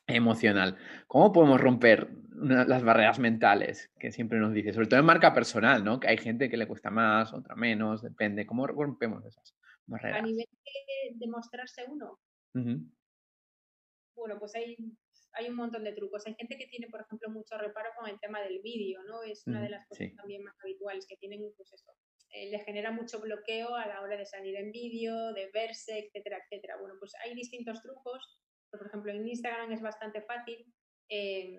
emocional. 0.07 0.77
¿Cómo 1.07 1.33
podemos 1.33 1.61
romper 1.61 2.09
las 2.33 2.83
barreras 2.83 3.19
mentales 3.19 3.91
que 3.99 4.13
siempre 4.13 4.39
nos 4.39 4.53
dice? 4.53 4.73
Sobre 4.73 4.87
todo 4.87 5.01
en 5.01 5.07
marca 5.07 5.35
personal, 5.35 5.85
¿no? 5.85 6.01
Que 6.01 6.09
hay 6.09 6.19
gente 6.19 6.49
que 6.49 6.57
le 6.57 6.67
cuesta 6.67 6.91
más, 6.91 7.33
otra 7.33 7.55
menos, 7.55 8.03
depende. 8.03 8.47
¿Cómo 8.47 8.67
rompemos 8.67 9.25
esas 9.25 9.55
barreras? 9.87 10.21
A 10.21 10.23
nivel 10.23 10.47
de, 11.15 11.27
mostrarse 11.29 11.85
uno. 11.87 12.19
Bueno, 14.15 14.39
pues 14.39 14.55
hay 14.55 14.77
hay 15.39 15.49
un 15.49 15.57
montón 15.57 15.85
de 15.85 15.93
trucos. 15.93 16.27
Hay 16.27 16.35
gente 16.35 16.57
que 16.59 16.67
tiene, 16.67 16.89
por 16.89 17.01
ejemplo, 17.01 17.31
mucho 17.31 17.57
reparo 17.57 17.91
con 17.97 18.09
el 18.09 18.19
tema 18.19 18.41
del 18.43 18.61
vídeo, 18.61 19.03
¿no? 19.05 19.23
Es 19.23 19.47
una 19.47 19.63
de 19.63 19.71
las 19.71 19.87
cosas 19.87 20.09
también 20.17 20.43
más 20.43 20.57
habituales 20.63 21.07
que 21.07 21.17
tienen, 21.17 21.41
pues 21.57 21.73
eso, 21.73 21.93
eh, 22.31 22.51
le 22.51 22.59
genera 22.61 22.91
mucho 22.91 23.21
bloqueo 23.21 23.75
a 23.75 23.87
la 23.87 24.03
hora 24.03 24.17
de 24.17 24.27
salir 24.27 24.57
en 24.57 24.73
vídeo, 24.73 25.33
de 25.33 25.49
verse, 25.53 25.99
etcétera, 25.99 26.39
etcétera. 26.45 26.77
Bueno, 26.81 26.97
pues 26.99 27.13
hay 27.25 27.35
distintos 27.35 27.81
trucos. 27.83 28.41
Por 28.71 28.87
ejemplo, 28.87 29.13
en 29.13 29.27
Instagram 29.27 29.73
es 29.73 29.81
bastante 29.81 30.23
fácil. 30.23 30.67
Eh, 31.09 31.57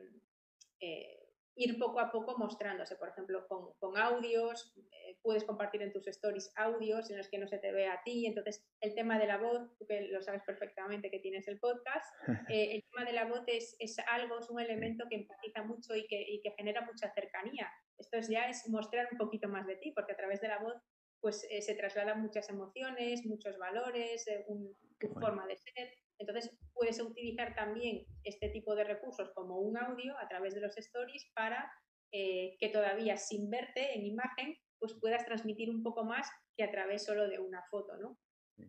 eh, 0.82 1.29
ir 1.60 1.78
poco 1.78 2.00
a 2.00 2.10
poco 2.10 2.38
mostrándose, 2.38 2.96
por 2.96 3.10
ejemplo, 3.10 3.46
con, 3.48 3.74
con 3.80 3.98
audios, 3.98 4.74
eh, 4.78 5.20
puedes 5.22 5.44
compartir 5.44 5.82
en 5.82 5.92
tus 5.92 6.08
stories 6.08 6.54
audios 6.56 7.10
en 7.12 7.18
los 7.18 7.28
que 7.28 7.38
no 7.38 7.48
se 7.48 7.58
te 7.58 7.74
ve 7.74 7.88
a 7.88 8.02
ti, 8.02 8.26
entonces 8.26 8.66
el 8.80 8.96
tema 8.96 9.20
de 9.20 9.28
la 9.28 9.38
voz, 9.38 9.76
tú 9.78 9.86
que 9.86 10.08
lo 10.08 10.22
sabes 10.22 10.42
perfectamente 10.46 11.12
que 11.12 11.20
tienes 11.20 11.50
el 11.50 11.60
podcast, 11.60 12.06
eh, 12.50 12.76
el 12.76 12.84
tema 12.90 13.06
de 13.06 13.14
la 13.14 13.26
voz 13.26 13.44
es, 13.48 13.76
es, 13.80 13.98
algo, 14.08 14.40
es 14.40 14.50
un 14.50 14.62
elemento 14.62 15.06
que 15.10 15.18
empatiza 15.18 15.64
mucho 15.64 15.96
y 15.96 16.08
que, 16.08 16.22
y 16.22 16.42
que 16.42 16.52
genera 16.52 16.86
mucha 16.86 17.12
cercanía. 17.14 17.70
Esto 17.98 18.18
es 18.18 18.30
ya 18.30 18.50
es 18.50 18.70
mostrar 18.70 19.10
un 19.12 19.18
poquito 19.18 19.50
más 19.50 19.68
de 19.68 19.76
ti, 19.76 19.92
porque 19.92 20.14
a 20.14 20.18
través 20.18 20.40
de 20.40 20.48
la 20.48 20.60
voz 20.60 20.82
pues 21.20 21.46
eh, 21.50 21.62
se 21.62 21.76
trasladan 21.76 22.22
muchas 22.22 22.50
emociones, 22.50 23.26
muchos 23.26 23.58
valores, 23.58 24.26
un, 24.48 24.74
tu 24.98 25.10
forma 25.10 25.46
de 25.46 25.58
ser. 25.58 25.94
Entonces, 26.20 26.58
puedes 26.74 27.00
utilizar 27.02 27.56
también 27.56 28.06
este 28.24 28.50
tipo 28.50 28.76
de 28.76 28.84
recursos 28.84 29.32
como 29.34 29.60
un 29.60 29.78
audio 29.78 30.18
a 30.20 30.28
través 30.28 30.54
de 30.54 30.62
los 30.62 30.78
stories 30.78 31.32
para 31.34 31.72
eh, 32.12 32.58
que 32.60 32.70
todavía 32.70 33.18
sin 33.18 33.50
verte 33.50 33.96
en 33.96 34.06
imagen, 34.06 34.58
pues 34.80 34.94
puedas 35.00 35.26
transmitir 35.26 35.70
un 35.70 35.82
poco 35.82 36.04
más 36.04 36.30
que 36.58 36.64
a 36.64 36.72
través 36.72 37.06
solo 37.06 37.28
de 37.28 37.40
una 37.40 37.64
foto, 37.70 37.98
¿no? 37.98 38.18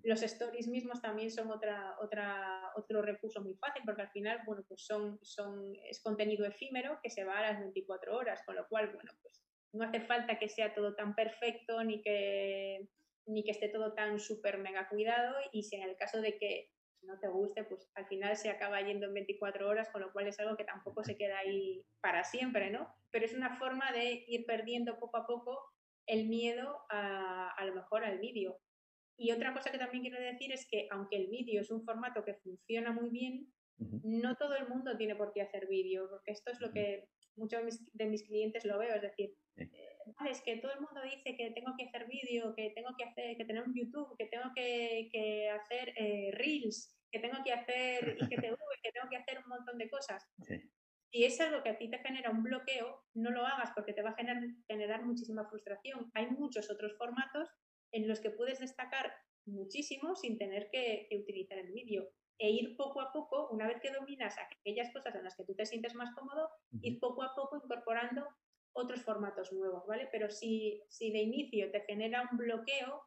Los 0.04 0.22
stories 0.22 0.68
mismos 0.68 1.00
también 1.02 1.30
son 1.30 1.50
otra, 1.50 1.96
otra, 2.00 2.70
otro 2.76 3.02
recurso 3.02 3.42
muy 3.42 3.54
fácil 3.56 3.82
porque 3.84 4.02
al 4.02 4.10
final, 4.10 4.40
bueno, 4.46 4.64
pues 4.68 4.84
son, 4.84 5.18
son, 5.22 5.74
es 5.88 6.00
contenido 6.00 6.46
efímero 6.46 7.00
que 7.02 7.10
se 7.10 7.24
va 7.24 7.38
a 7.38 7.52
las 7.52 7.60
24 7.60 8.16
horas, 8.16 8.40
con 8.46 8.54
lo 8.54 8.68
cual, 8.68 8.92
bueno, 8.92 9.10
pues 9.22 9.42
no 9.72 9.84
hace 9.84 10.00
falta 10.00 10.38
que 10.38 10.48
sea 10.48 10.74
todo 10.74 10.94
tan 10.94 11.14
perfecto 11.14 11.82
ni 11.82 12.02
que, 12.02 12.88
ni 13.26 13.42
que 13.42 13.50
esté 13.50 13.68
todo 13.68 13.94
tan 13.94 14.20
súper 14.20 14.58
mega 14.58 14.88
cuidado 14.88 15.34
y 15.52 15.64
si 15.64 15.76
en 15.76 15.88
el 15.88 15.96
caso 15.96 16.20
de 16.20 16.38
que 16.38 16.70
no 17.02 17.18
te 17.18 17.28
guste, 17.28 17.64
pues 17.64 17.90
al 17.94 18.06
final 18.06 18.36
se 18.36 18.50
acaba 18.50 18.80
yendo 18.80 19.06
en 19.06 19.14
24 19.14 19.68
horas, 19.68 19.88
con 19.90 20.02
lo 20.02 20.12
cual 20.12 20.26
es 20.26 20.38
algo 20.38 20.56
que 20.56 20.64
tampoco 20.64 21.02
se 21.04 21.16
queda 21.16 21.38
ahí 21.38 21.84
para 22.00 22.24
siempre, 22.24 22.70
¿no? 22.70 22.92
Pero 23.10 23.24
es 23.24 23.34
una 23.34 23.58
forma 23.58 23.90
de 23.92 24.24
ir 24.26 24.44
perdiendo 24.46 24.98
poco 24.98 25.16
a 25.16 25.26
poco 25.26 25.58
el 26.06 26.28
miedo 26.28 26.78
a, 26.90 27.50
a 27.50 27.64
lo 27.64 27.74
mejor 27.74 28.04
al 28.04 28.18
vídeo. 28.18 28.58
Y 29.16 29.32
otra 29.32 29.52
cosa 29.52 29.70
que 29.70 29.78
también 29.78 30.02
quiero 30.02 30.20
decir 30.20 30.52
es 30.52 30.66
que 30.68 30.88
aunque 30.90 31.16
el 31.16 31.28
vídeo 31.28 31.60
es 31.60 31.70
un 31.70 31.84
formato 31.84 32.24
que 32.24 32.34
funciona 32.34 32.92
muy 32.92 33.10
bien, 33.10 33.52
no 34.02 34.36
todo 34.36 34.56
el 34.56 34.68
mundo 34.68 34.96
tiene 34.96 35.16
por 35.16 35.32
qué 35.32 35.42
hacer 35.42 35.66
vídeo, 35.66 36.08
porque 36.10 36.32
esto 36.32 36.50
es 36.50 36.60
lo 36.60 36.70
que 36.70 37.08
muchos 37.36 37.62
de 37.92 38.06
mis, 38.06 38.22
clientes 38.24 38.64
lo 38.64 38.78
veo, 38.78 38.94
es 38.94 39.02
decir, 39.02 39.34
eh, 39.56 39.89
es 40.30 40.40
que 40.42 40.56
todo 40.58 40.72
el 40.72 40.80
mundo 40.80 41.00
dice 41.02 41.36
que 41.36 41.50
tengo 41.50 41.74
que 41.76 41.84
hacer 41.84 42.06
vídeo, 42.06 42.54
que 42.54 42.70
tengo 42.74 42.90
que 42.96 43.04
hacer, 43.04 43.36
que 43.36 43.44
tener 43.44 43.62
un 43.62 43.74
YouTube, 43.74 44.16
que 44.18 44.26
tengo 44.26 44.50
que, 44.54 45.50
hacer 45.50 45.92
eh, 45.96 46.30
Reels, 46.32 46.96
que 47.10 47.18
tengo 47.18 47.38
que 47.44 47.52
hacer 47.52 48.16
IGTV, 48.20 48.56
que 48.82 48.92
tengo 48.92 49.08
que 49.10 49.16
hacer 49.16 49.38
un 49.38 49.48
montón 49.48 49.78
de 49.78 49.88
cosas. 49.88 50.26
Si 51.12 51.24
es 51.24 51.40
algo 51.40 51.62
que 51.62 51.70
a 51.70 51.78
ti 51.78 51.90
te 51.90 51.98
genera 51.98 52.30
un 52.30 52.42
bloqueo, 52.42 53.02
no 53.14 53.30
lo 53.30 53.44
hagas 53.44 53.70
porque 53.74 53.92
te 53.92 54.02
va 54.02 54.10
a 54.10 54.14
generar, 54.14 54.42
generar 54.68 55.04
muchísima 55.04 55.48
frustración. 55.48 56.10
Hay 56.14 56.26
muchos 56.26 56.70
otros 56.70 56.96
formatos 56.96 57.48
en 57.92 58.06
los 58.06 58.20
que 58.20 58.30
puedes 58.30 58.60
destacar 58.60 59.12
muchísimo 59.46 60.14
sin 60.14 60.38
tener 60.38 60.68
que, 60.70 61.08
utilizar 61.12 61.58
el 61.58 61.72
vídeo 61.72 62.08
e 62.38 62.50
ir 62.50 62.76
poco 62.76 63.00
a 63.00 63.12
poco, 63.12 63.50
una 63.50 63.66
vez 63.66 63.80
que 63.80 63.90
dominas 63.90 64.36
aquellas 64.38 64.90
cosas 64.92 65.14
en 65.14 65.24
las 65.24 65.36
que 65.36 65.44
tú 65.44 65.54
te 65.54 65.66
sientes 65.66 65.94
más 65.94 66.14
cómodo, 66.14 66.48
ir 66.80 66.98
poco 66.98 67.22
a 67.22 67.34
poco 67.34 67.56
incorporando 67.56 68.26
otros 68.72 69.02
formatos 69.02 69.52
nuevos, 69.52 69.86
¿vale? 69.86 70.08
Pero 70.12 70.30
si, 70.30 70.82
si 70.88 71.12
de 71.12 71.18
inicio 71.18 71.70
te 71.70 71.82
genera 71.82 72.28
un 72.30 72.38
bloqueo, 72.38 73.02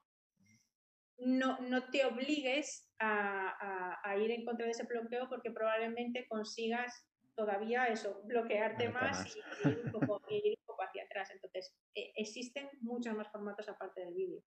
no, 1.18 1.60
no 1.62 1.90
te 1.90 2.06
obligues 2.06 2.92
a, 3.00 4.00
a, 4.04 4.18
ir 4.18 4.32
en 4.32 4.46
contra 4.46 4.66
de 4.66 4.72
ese 4.72 4.86
bloqueo 4.86 5.30
porque 5.30 5.52
probablemente 5.52 6.28
consigas 6.28 7.08
todavía 7.36 7.86
eso, 7.86 8.22
bloquearte 8.26 8.90
más, 8.90 9.36
Y, 9.36 9.70
ir 9.70 9.82
un 9.86 9.92
poco, 9.92 10.22
ir 10.30 10.56
un 10.58 10.66
poco 10.66 10.84
hacia 10.84 11.04
atrás. 11.04 11.30
Entonces, 11.32 11.76
e, 11.96 12.12
existen 12.16 12.70
muchos 12.82 13.16
más 13.16 13.32
formatos 13.32 13.68
aparte 13.70 14.02
del 14.02 14.14
vídeo. 14.14 14.42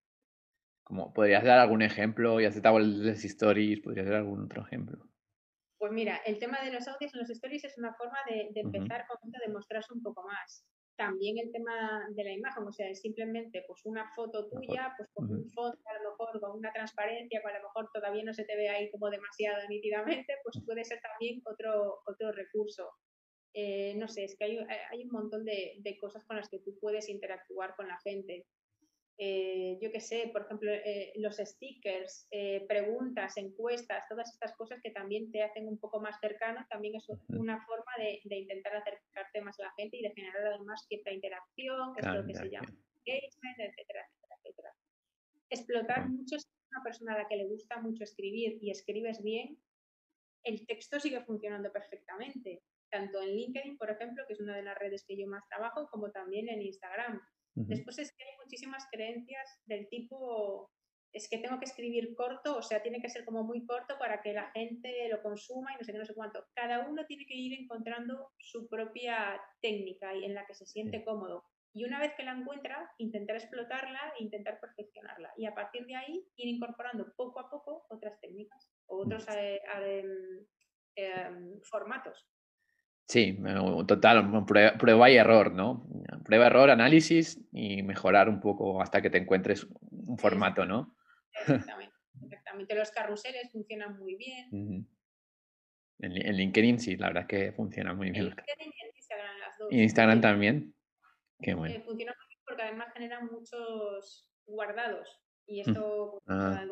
Como, 0.83 1.13
¿Podrías 1.13 1.43
dar 1.43 1.59
algún 1.59 1.81
ejemplo? 1.81 2.39
Ya 2.39 2.49
aceptaba 2.49 2.79
las 2.79 3.23
stories, 3.25 3.81
¿podrías 3.81 4.07
dar 4.07 4.17
algún 4.17 4.45
otro 4.45 4.61
ejemplo? 4.61 5.05
Pues 5.77 5.91
mira, 5.91 6.17
el 6.25 6.39
tema 6.39 6.59
de 6.63 6.71
los 6.71 6.87
audios 6.87 7.13
en 7.13 7.19
los 7.19 7.29
stories 7.29 7.65
es 7.65 7.77
una 7.77 7.93
forma 7.93 8.17
de, 8.27 8.49
empezar 8.55 9.05
con 9.07 9.31
de 9.31 9.53
mostrarse 9.53 9.93
un 9.93 10.01
poco 10.01 10.23
más. 10.23 10.65
También 10.97 11.37
el 11.37 11.51
tema 11.51 12.07
de 12.09 12.23
la 12.23 12.31
imagen, 12.31 12.63
o 12.63 12.71
sea, 12.71 12.89
es 12.89 13.01
simplemente 13.01 13.63
pues 13.67 13.85
una 13.85 14.11
foto 14.15 14.49
tuya, 14.49 14.93
pues 14.97 15.07
con 15.13 15.31
un 15.31 15.47
fondo 15.51 15.77
a 15.85 15.93
lo 16.01 16.09
mejor, 16.09 16.41
con 16.41 16.57
una 16.57 16.73
transparencia 16.73 17.39
que 17.39 17.47
a 17.47 17.59
lo 17.59 17.67
mejor 17.67 17.89
todavía 17.93 18.23
no 18.23 18.33
se 18.33 18.45
te 18.45 18.55
ve 18.57 18.67
ahí 18.67 18.89
como 18.89 19.09
demasiado 19.11 19.67
nítidamente, 19.69 20.33
pues 20.43 20.59
puede 20.65 20.83
ser 20.83 20.99
también 21.01 21.41
otro, 21.45 22.01
otro 22.07 22.31
recurso. 22.31 22.89
Eh, 23.53 23.95
no 23.95 24.07
sé, 24.07 24.23
es 24.23 24.35
que 24.37 24.45
hay, 24.45 24.57
hay 24.91 25.03
un 25.03 25.11
montón 25.11 25.45
de, 25.45 25.75
de, 25.79 25.97
cosas 25.97 26.25
con 26.25 26.35
las 26.35 26.49
que 26.49 26.59
tú 26.59 26.77
puedes 26.79 27.09
interactuar 27.09 27.75
con 27.75 27.87
la 27.87 27.99
gente. 28.03 28.45
Eh, 29.19 29.79
yo 29.81 29.91
qué 29.91 29.99
sé, 29.99 30.29
por 30.31 30.43
ejemplo, 30.43 30.71
eh, 30.71 31.11
los 31.15 31.37
stickers, 31.37 32.27
eh, 32.29 32.65
preguntas, 32.67 33.35
encuestas, 33.37 34.07
todas 34.07 34.31
estas 34.31 34.55
cosas 34.55 34.79
que 34.83 34.91
también 34.91 35.31
te 35.31 35.41
hacen 35.41 35.67
un 35.67 35.79
poco 35.79 35.99
más 35.99 36.19
cercano, 36.19 36.63
también 36.69 36.95
es 36.95 37.07
una 37.29 37.65
forma 37.65 37.91
de, 37.97 38.19
intentar 38.23 38.75
acercarte 38.75 39.41
más 39.41 39.59
a 39.59 39.63
la 39.63 39.73
gente 39.75 39.97
y 39.97 40.03
de 40.03 40.13
generar 40.13 40.45
además 40.53 40.85
cierta 40.87 41.11
interacción, 41.11 41.95
que 41.95 42.01
es 42.01 42.13
lo 42.13 42.25
que 42.27 42.35
se 42.35 42.49
llama 42.49 42.67
engagement, 43.05 43.59
etcétera, 43.59 44.05
etcétera, 44.05 44.35
etcétera. 44.43 44.73
Explotar 45.49 46.09
mucho, 46.09 46.37
si 46.37 46.47
una 46.71 46.83
persona 46.83 47.15
a 47.15 47.17
la 47.19 47.27
que 47.27 47.37
le 47.37 47.47
gusta 47.47 47.81
mucho 47.81 48.03
escribir 48.03 48.59
y 48.61 48.69
escribes 48.69 49.23
bien, 49.23 49.57
el 50.43 50.65
texto 50.67 50.99
sigue 50.99 51.21
funcionando 51.21 51.71
perfectamente, 51.71 52.61
tanto 52.91 53.21
en 53.21 53.35
LinkedIn, 53.35 53.77
por 53.77 53.89
ejemplo, 53.89 54.23
que 54.27 54.33
es 54.33 54.39
una 54.39 54.55
de 54.55 54.63
las 54.63 54.77
redes 54.77 55.03
que 55.07 55.17
yo 55.17 55.25
más 55.25 55.47
trabajo, 55.49 55.89
como 55.89 56.11
también 56.11 56.49
en 56.49 56.61
Instagram 56.61 57.19
Después 57.65 57.97
es 57.97 58.11
que 58.15 58.23
hay 58.23 58.37
muchísimas 58.43 58.85
creencias 58.91 59.59
del 59.65 59.89
tipo, 59.89 60.71
es 61.11 61.27
que 61.27 61.39
tengo 61.39 61.57
que 61.57 61.65
escribir 61.65 62.13
corto, 62.15 62.57
o 62.57 62.61
sea, 62.61 62.83
tiene 62.83 63.01
que 63.01 63.09
ser 63.09 63.25
como 63.25 63.43
muy 63.43 63.65
corto 63.65 63.97
para 63.97 64.21
que 64.21 64.33
la 64.33 64.51
gente 64.51 65.09
lo 65.09 65.23
consuma 65.23 65.73
y 65.73 65.77
no 65.77 65.83
sé 65.83 65.91
qué, 65.91 65.97
no 65.97 66.05
sé 66.05 66.13
cuánto. 66.13 66.45
Cada 66.53 66.87
uno 66.87 67.05
tiene 67.07 67.25
que 67.25 67.33
ir 67.33 67.59
encontrando 67.59 68.31
su 68.37 68.67
propia 68.69 69.41
técnica 69.59 70.15
y 70.15 70.25
en 70.25 70.35
la 70.35 70.45
que 70.45 70.53
se 70.53 70.67
siente 70.67 71.03
cómodo. 71.03 71.45
Y 71.73 71.83
una 71.83 71.99
vez 71.99 72.13
que 72.15 72.23
la 72.23 72.31
encuentra, 72.31 72.91
intentar 72.99 73.35
explotarla 73.35 74.13
e 74.17 74.23
intentar 74.23 74.59
perfeccionarla. 74.59 75.31
Y 75.37 75.45
a 75.45 75.53
partir 75.53 75.85
de 75.85 75.95
ahí, 75.95 76.27
ir 76.35 76.47
incorporando 76.47 77.11
poco 77.15 77.39
a 77.39 77.49
poco 77.49 77.85
otras 77.89 78.19
técnicas 78.19 78.71
o 78.87 79.03
otros 79.03 79.27
eh, 79.29 79.59
em, 79.75 80.45
em, 80.95 81.61
formatos. 81.61 82.27
Sí, 83.07 83.39
total, 83.87 84.45
prueba, 84.45 85.09
y 85.09 85.15
error, 85.15 85.53
¿no? 85.53 85.87
Prueba, 86.25 86.47
error, 86.47 86.69
análisis 86.69 87.39
y 87.53 87.81
mejorar 87.81 88.27
un 88.27 88.41
poco 88.41 88.81
hasta 88.81 89.01
que 89.01 89.09
te 89.09 89.17
encuentres 89.17 89.65
un 89.91 90.17
formato, 90.17 90.65
¿no? 90.65 90.93
Exactamente, 91.31 91.95
exactamente. 92.21 92.75
Los 92.75 92.91
carruseles 92.91 93.49
funcionan 93.53 93.97
muy 93.97 94.15
bien. 94.15 94.87
en, 95.99 96.35
LinkedIn 96.35 96.79
sí, 96.79 96.97
la 96.97 97.07
verdad 97.07 97.23
es 97.23 97.27
que 97.29 97.51
funciona 97.53 97.93
muy 97.93 98.11
bien. 98.11 98.25
En 98.25 98.29
LinkedIn 98.31 98.73
y 98.73 98.85
en 98.85 98.95
Instagram 98.97 99.39
las 99.39 99.57
dos. 99.57 99.71
¿Y 99.71 99.81
Instagram 99.83 100.21
también? 100.21 100.75
Qué 101.41 101.53
bueno. 101.53 101.75
Eh, 101.75 101.81
funciona 101.85 102.13
muy 102.13 102.27
bien 102.27 102.41
porque 102.45 102.63
además 102.63 102.91
generan 102.93 103.27
muchos 103.27 104.29
guardados 104.45 105.21
y 105.45 105.61
esto 105.61 106.21
pues, 106.25 106.37
ah. 106.37 106.65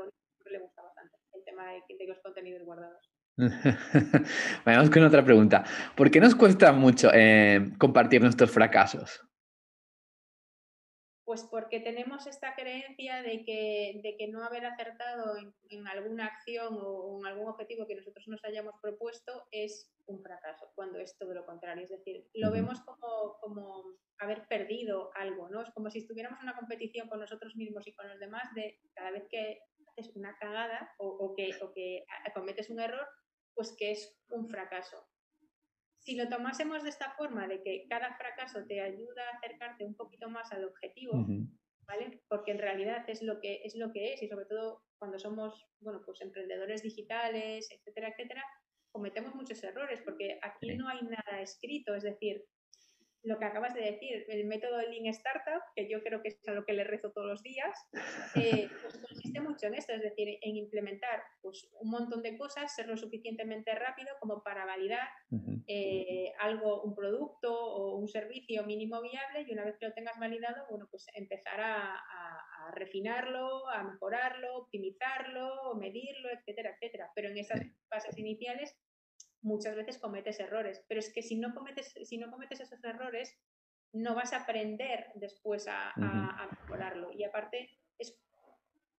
le 0.51 0.59
gusta 0.59 0.81
bastante, 0.81 1.17
el 1.31 1.45
tema 1.45 1.71
de, 1.71 1.81
de 1.97 2.07
los 2.07 2.19
contenidos 2.19 2.63
guardados. 2.63 3.14
Vamos 4.65 4.89
con 4.89 5.03
otra 5.03 5.23
pregunta. 5.23 5.65
¿Por 5.95 6.09
qué 6.09 6.21
nos 6.21 6.35
cuesta 6.35 6.71
mucho 6.71 7.09
eh, 7.13 7.71
compartir 7.77 8.21
nuestros 8.21 8.51
fracasos? 8.51 9.21
Pues 11.25 11.43
porque 11.43 11.79
tenemos 11.79 12.27
esta 12.27 12.53
creencia 12.53 13.23
de 13.23 13.43
que, 13.43 13.99
de 14.03 14.15
que 14.15 14.27
no 14.27 14.43
haber 14.43 14.63
acertado 14.67 15.35
en, 15.69 15.87
alguna 15.87 16.27
acción 16.27 16.77
o 16.79 17.19
en 17.19 17.25
algún 17.25 17.49
objetivo 17.49 17.87
que 17.87 17.95
nosotros 17.95 18.27
nos 18.27 18.45
hayamos 18.45 18.75
propuesto 18.79 19.47
es 19.51 19.91
un 20.05 20.21
fracaso, 20.21 20.71
cuando 20.75 20.99
es 20.99 21.17
todo 21.17 21.33
lo 21.33 21.45
contrario. 21.47 21.83
Es 21.83 21.89
decir, 21.89 22.29
lo 22.35 22.51
vemos 22.51 22.79
como, 22.81 23.37
como 23.41 23.83
haber 24.19 24.47
perdido 24.47 25.09
algo, 25.15 25.49
¿no? 25.49 25.63
Es 25.63 25.71
como 25.71 25.89
si 25.89 25.97
estuviéramos 25.97 26.39
en 26.39 26.43
una 26.43 26.57
competición 26.57 27.09
con 27.09 27.19
nosotros 27.19 27.55
mismos 27.55 27.87
y 27.87 27.95
con 27.95 28.07
los 28.07 28.19
demás 28.19 28.53
de 28.53 28.79
cada 28.93 29.09
vez 29.09 29.27
que 29.27 29.61
haces 29.87 30.15
una 30.15 30.37
cagada 30.37 30.93
o, 30.99 31.33
que, 31.35 31.49
o 31.61 31.73
que 31.73 32.05
cometes 32.35 32.69
un 32.69 32.79
error, 32.79 33.07
pues 33.55 33.75
que 33.77 33.91
es 33.91 34.15
un 34.29 34.47
fracaso. 34.49 34.97
Si 35.99 36.15
lo 36.15 36.29
tomásemos 36.29 36.83
de 36.83 36.89
esta 36.89 37.11
forma, 37.15 37.47
de 37.47 37.63
que 37.63 37.87
cada 37.89 38.15
fracaso 38.15 38.65
te 38.67 38.81
ayuda 38.81 39.23
a 39.27 39.37
acercarte 39.37 39.85
un 39.85 39.95
poquito 39.95 40.29
más 40.29 40.51
al 40.51 40.65
objetivo, 40.65 41.13
¿vale? 41.87 42.21
Porque 42.27 42.51
en 42.51 42.59
realidad 42.59 43.09
es 43.09 43.23
lo 43.23 43.39
que 43.39 43.61
es 43.63 43.75
lo 43.75 43.91
que 43.91 44.13
es 44.13 44.21
y 44.21 44.27
sobre 44.27 44.45
todo 44.45 44.83
cuando 44.99 45.17
somos, 45.17 45.65
bueno, 45.79 46.01
pues 46.05 46.21
emprendedores 46.21 46.83
digitales, 46.83 47.67
etcétera, 47.71 48.09
etcétera, 48.09 48.43
cometemos 48.91 49.33
muchos 49.33 49.63
errores 49.63 50.01
porque 50.05 50.39
aquí 50.41 50.75
no 50.75 50.87
hay 50.87 51.01
nada 51.01 51.41
escrito, 51.41 51.95
es 51.95 52.03
decir, 52.03 52.45
lo 53.25 53.39
que 53.39 53.45
acabas 53.45 53.73
de 53.73 53.81
decir, 53.81 54.25
el 54.27 54.45
método 54.45 54.81
Lean 54.81 55.07
Startup, 55.07 55.61
que 55.75 55.89
yo 55.89 56.01
creo 56.03 56.21
que 56.21 56.29
es 56.29 56.47
a 56.47 56.51
lo 56.51 56.65
que 56.65 56.73
le 56.73 56.83
rezo 56.83 57.11
todos 57.11 57.27
los 57.27 57.43
días, 57.43 57.77
eh, 58.35 58.69
pues 58.81 58.97
consiste 58.97 59.39
mucho 59.41 59.67
en 59.67 59.75
esto, 59.75 59.93
es 59.93 60.01
decir, 60.01 60.37
en 60.41 60.55
implementar 60.55 61.23
pues, 61.41 61.67
un 61.79 61.89
montón 61.89 62.21
de 62.21 62.37
cosas, 62.37 62.73
ser 62.73 62.87
lo 62.87 62.97
suficientemente 62.97 63.73
rápido 63.75 64.09
como 64.19 64.43
para 64.43 64.65
validar 64.65 65.07
eh, 65.67 66.31
algo, 66.39 66.83
un 66.83 66.95
producto 66.95 67.53
o 67.53 67.97
un 67.97 68.07
servicio 68.07 68.63
mínimo 68.63 69.01
viable 69.01 69.45
y 69.47 69.51
una 69.53 69.65
vez 69.65 69.77
que 69.79 69.87
lo 69.87 69.93
tengas 69.93 70.19
validado, 70.19 70.65
bueno, 70.69 70.87
pues 70.91 71.07
empezar 71.13 71.59
a, 71.59 71.95
a 71.95 72.71
refinarlo, 72.71 73.67
a 73.69 73.83
mejorarlo, 73.83 74.57
optimizarlo, 74.57 75.75
medirlo, 75.75 76.29
etcétera, 76.29 76.71
etcétera. 76.71 77.11
Pero 77.15 77.29
en 77.29 77.37
esas 77.37 77.61
fases 77.89 78.17
iniciales 78.17 78.75
muchas 79.45 79.75
veces 79.75 79.99
cometes 79.99 80.39
errores, 80.39 80.83
pero 80.89 80.99
es 80.99 81.13
que 81.13 81.21
si 81.21 81.37
no 81.37 81.53
cometes, 81.53 81.93
si 82.03 82.17
no 82.17 82.29
cometes 82.31 82.59
esos 82.59 82.83
errores, 82.83 83.37
no 83.93 84.15
vas 84.15 84.33
a 84.33 84.41
aprender 84.41 85.05
después 85.15 85.67
a, 85.69 85.93
mejorarlo. 86.51 87.11
Y 87.13 87.23
aparte, 87.23 87.69
es, 87.97 88.19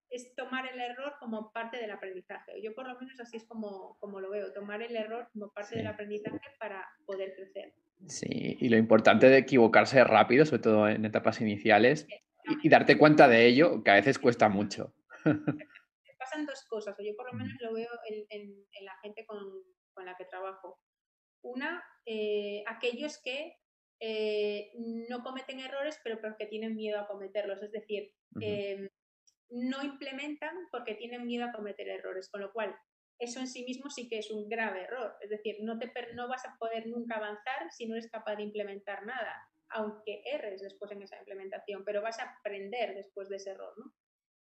es 0.09 0.35
tomar 0.35 0.67
el 0.73 0.81
error 0.81 1.15
como 1.19 1.53
parte 1.53 1.77
del 1.79 1.91
aprendizaje. 1.91 2.63
Yo 2.63 2.75
por 2.75 2.89
lo 2.89 2.99
menos 2.99 3.21
así 3.21 3.37
es 3.37 3.45
como, 3.45 3.99
como 3.99 4.21
lo 4.21 4.31
veo, 4.31 4.53
tomar 4.53 4.81
el 4.81 4.97
error 4.97 5.29
como 5.33 5.53
parte 5.53 5.77
del 5.77 5.89
aprendizaje 5.89 6.41
para 6.59 6.87
poder 7.05 7.35
crecer. 7.35 7.75
Sí, 8.07 8.57
y 8.61 8.69
lo 8.69 8.77
importante 8.77 9.29
de 9.29 9.39
equivocarse 9.39 10.03
rápido, 10.05 10.47
sobre 10.47 10.63
todo 10.63 10.89
en 10.89 11.05
etapas 11.05 11.41
iniciales, 11.41 12.07
y, 12.63 12.69
darte 12.69 12.97
cuenta 12.97 13.27
de 13.27 13.47
ello, 13.47 13.83
que 13.83 13.91
a 13.91 13.95
veces 13.95 14.19
cuesta 14.19 14.49
mucho. 14.49 14.95
Pasan 16.19 16.47
dos 16.47 16.65
cosas, 16.69 16.97
o 16.99 17.03
yo 17.03 17.17
por 17.17 17.33
lo 17.33 17.39
menos 17.39 17.55
lo 17.61 17.73
veo 17.73 17.89
en, 18.31 18.85
la 18.85 18.97
gente 19.03 19.27
con, 19.27 19.39
la 20.05 20.17
que 20.17 20.25
trabajo. 20.25 20.79
Una, 21.43 21.83
eh, 22.05 22.63
aquellos 22.67 23.21
que 23.23 23.57
eh, 24.01 24.73
no 25.09 25.23
cometen 25.23 25.61
errores, 25.61 25.99
pero 26.05 26.21
porque 26.21 26.47
tienen 26.47 26.77
miedo 26.77 27.01
a 27.01 27.07
cometerlos. 27.07 27.63
Es 27.63 27.73
decir, 27.73 28.13
em, 28.41 28.89
no 29.51 29.83
implementan 29.83 30.55
porque 30.71 30.95
tienen 30.95 31.27
miedo 31.27 31.47
a 31.47 31.53
cometer 31.53 31.89
errores, 31.89 32.29
con 32.29 32.41
lo 32.41 32.53
cual 32.53 32.77
eso 33.19 33.41
en 33.41 33.47
sí 33.47 33.65
mismo 33.65 33.91
sí 33.91 34.09
que 34.09 34.19
es 34.19 34.31
un 34.31 34.49
grave 34.49 34.83
error. 34.83 35.17
Es 35.21 35.31
decir, 35.31 35.57
no, 35.61 35.79
te, 35.79 35.91
no 36.15 36.29
vas 36.29 36.45
a 36.45 36.57
poder 36.59 36.87
nunca 36.87 37.17
avanzar 37.17 37.71
si 37.71 37.87
no 37.87 37.95
eres 37.95 38.11
capaz 38.11 38.37
de 38.37 38.43
implementar 38.43 39.07
nada, 39.07 39.35
aunque 39.71 40.23
erres 40.27 40.61
después 40.61 40.91
en 40.93 41.03
esa 41.03 41.19
implementación, 41.19 41.85
pero 41.85 42.03
vas 42.03 42.19
a 42.19 42.37
aprender 42.39 42.95
después 42.95 43.29
de 43.29 43.37
ese 43.37 43.51
error. 43.51 43.73
¿no? 43.79 43.93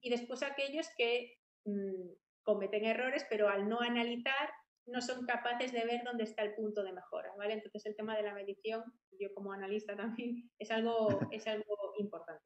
Y 0.02 0.10
después 0.10 0.44
aquellos 0.44 0.90
que 0.98 1.38
mm, 1.66 2.12
cometen 2.44 2.86
errores, 2.86 3.26
pero 3.30 3.48
al 3.48 3.70
no 3.70 3.80
analizar 3.80 4.50
no 4.92 5.02
son 5.02 5.26
capaces 5.26 5.72
de 5.72 5.86
ver 5.86 6.02
dónde 6.04 6.24
está 6.24 6.44
el 6.44 6.54
punto 6.56 6.84
de 6.84 6.94
mejora, 6.94 7.30
¿vale? 7.38 7.54
Entonces 7.54 7.86
el 7.86 7.96
tema 7.96 8.16
de 8.16 8.24
la 8.24 8.34
medición, 8.34 8.84
yo 9.20 9.34
como 9.34 9.54
analista 9.54 9.96
también, 9.96 10.50
es 10.60 10.72
algo, 10.72 11.20
es 11.32 11.48
algo 11.48 11.94
importante. 12.00 12.44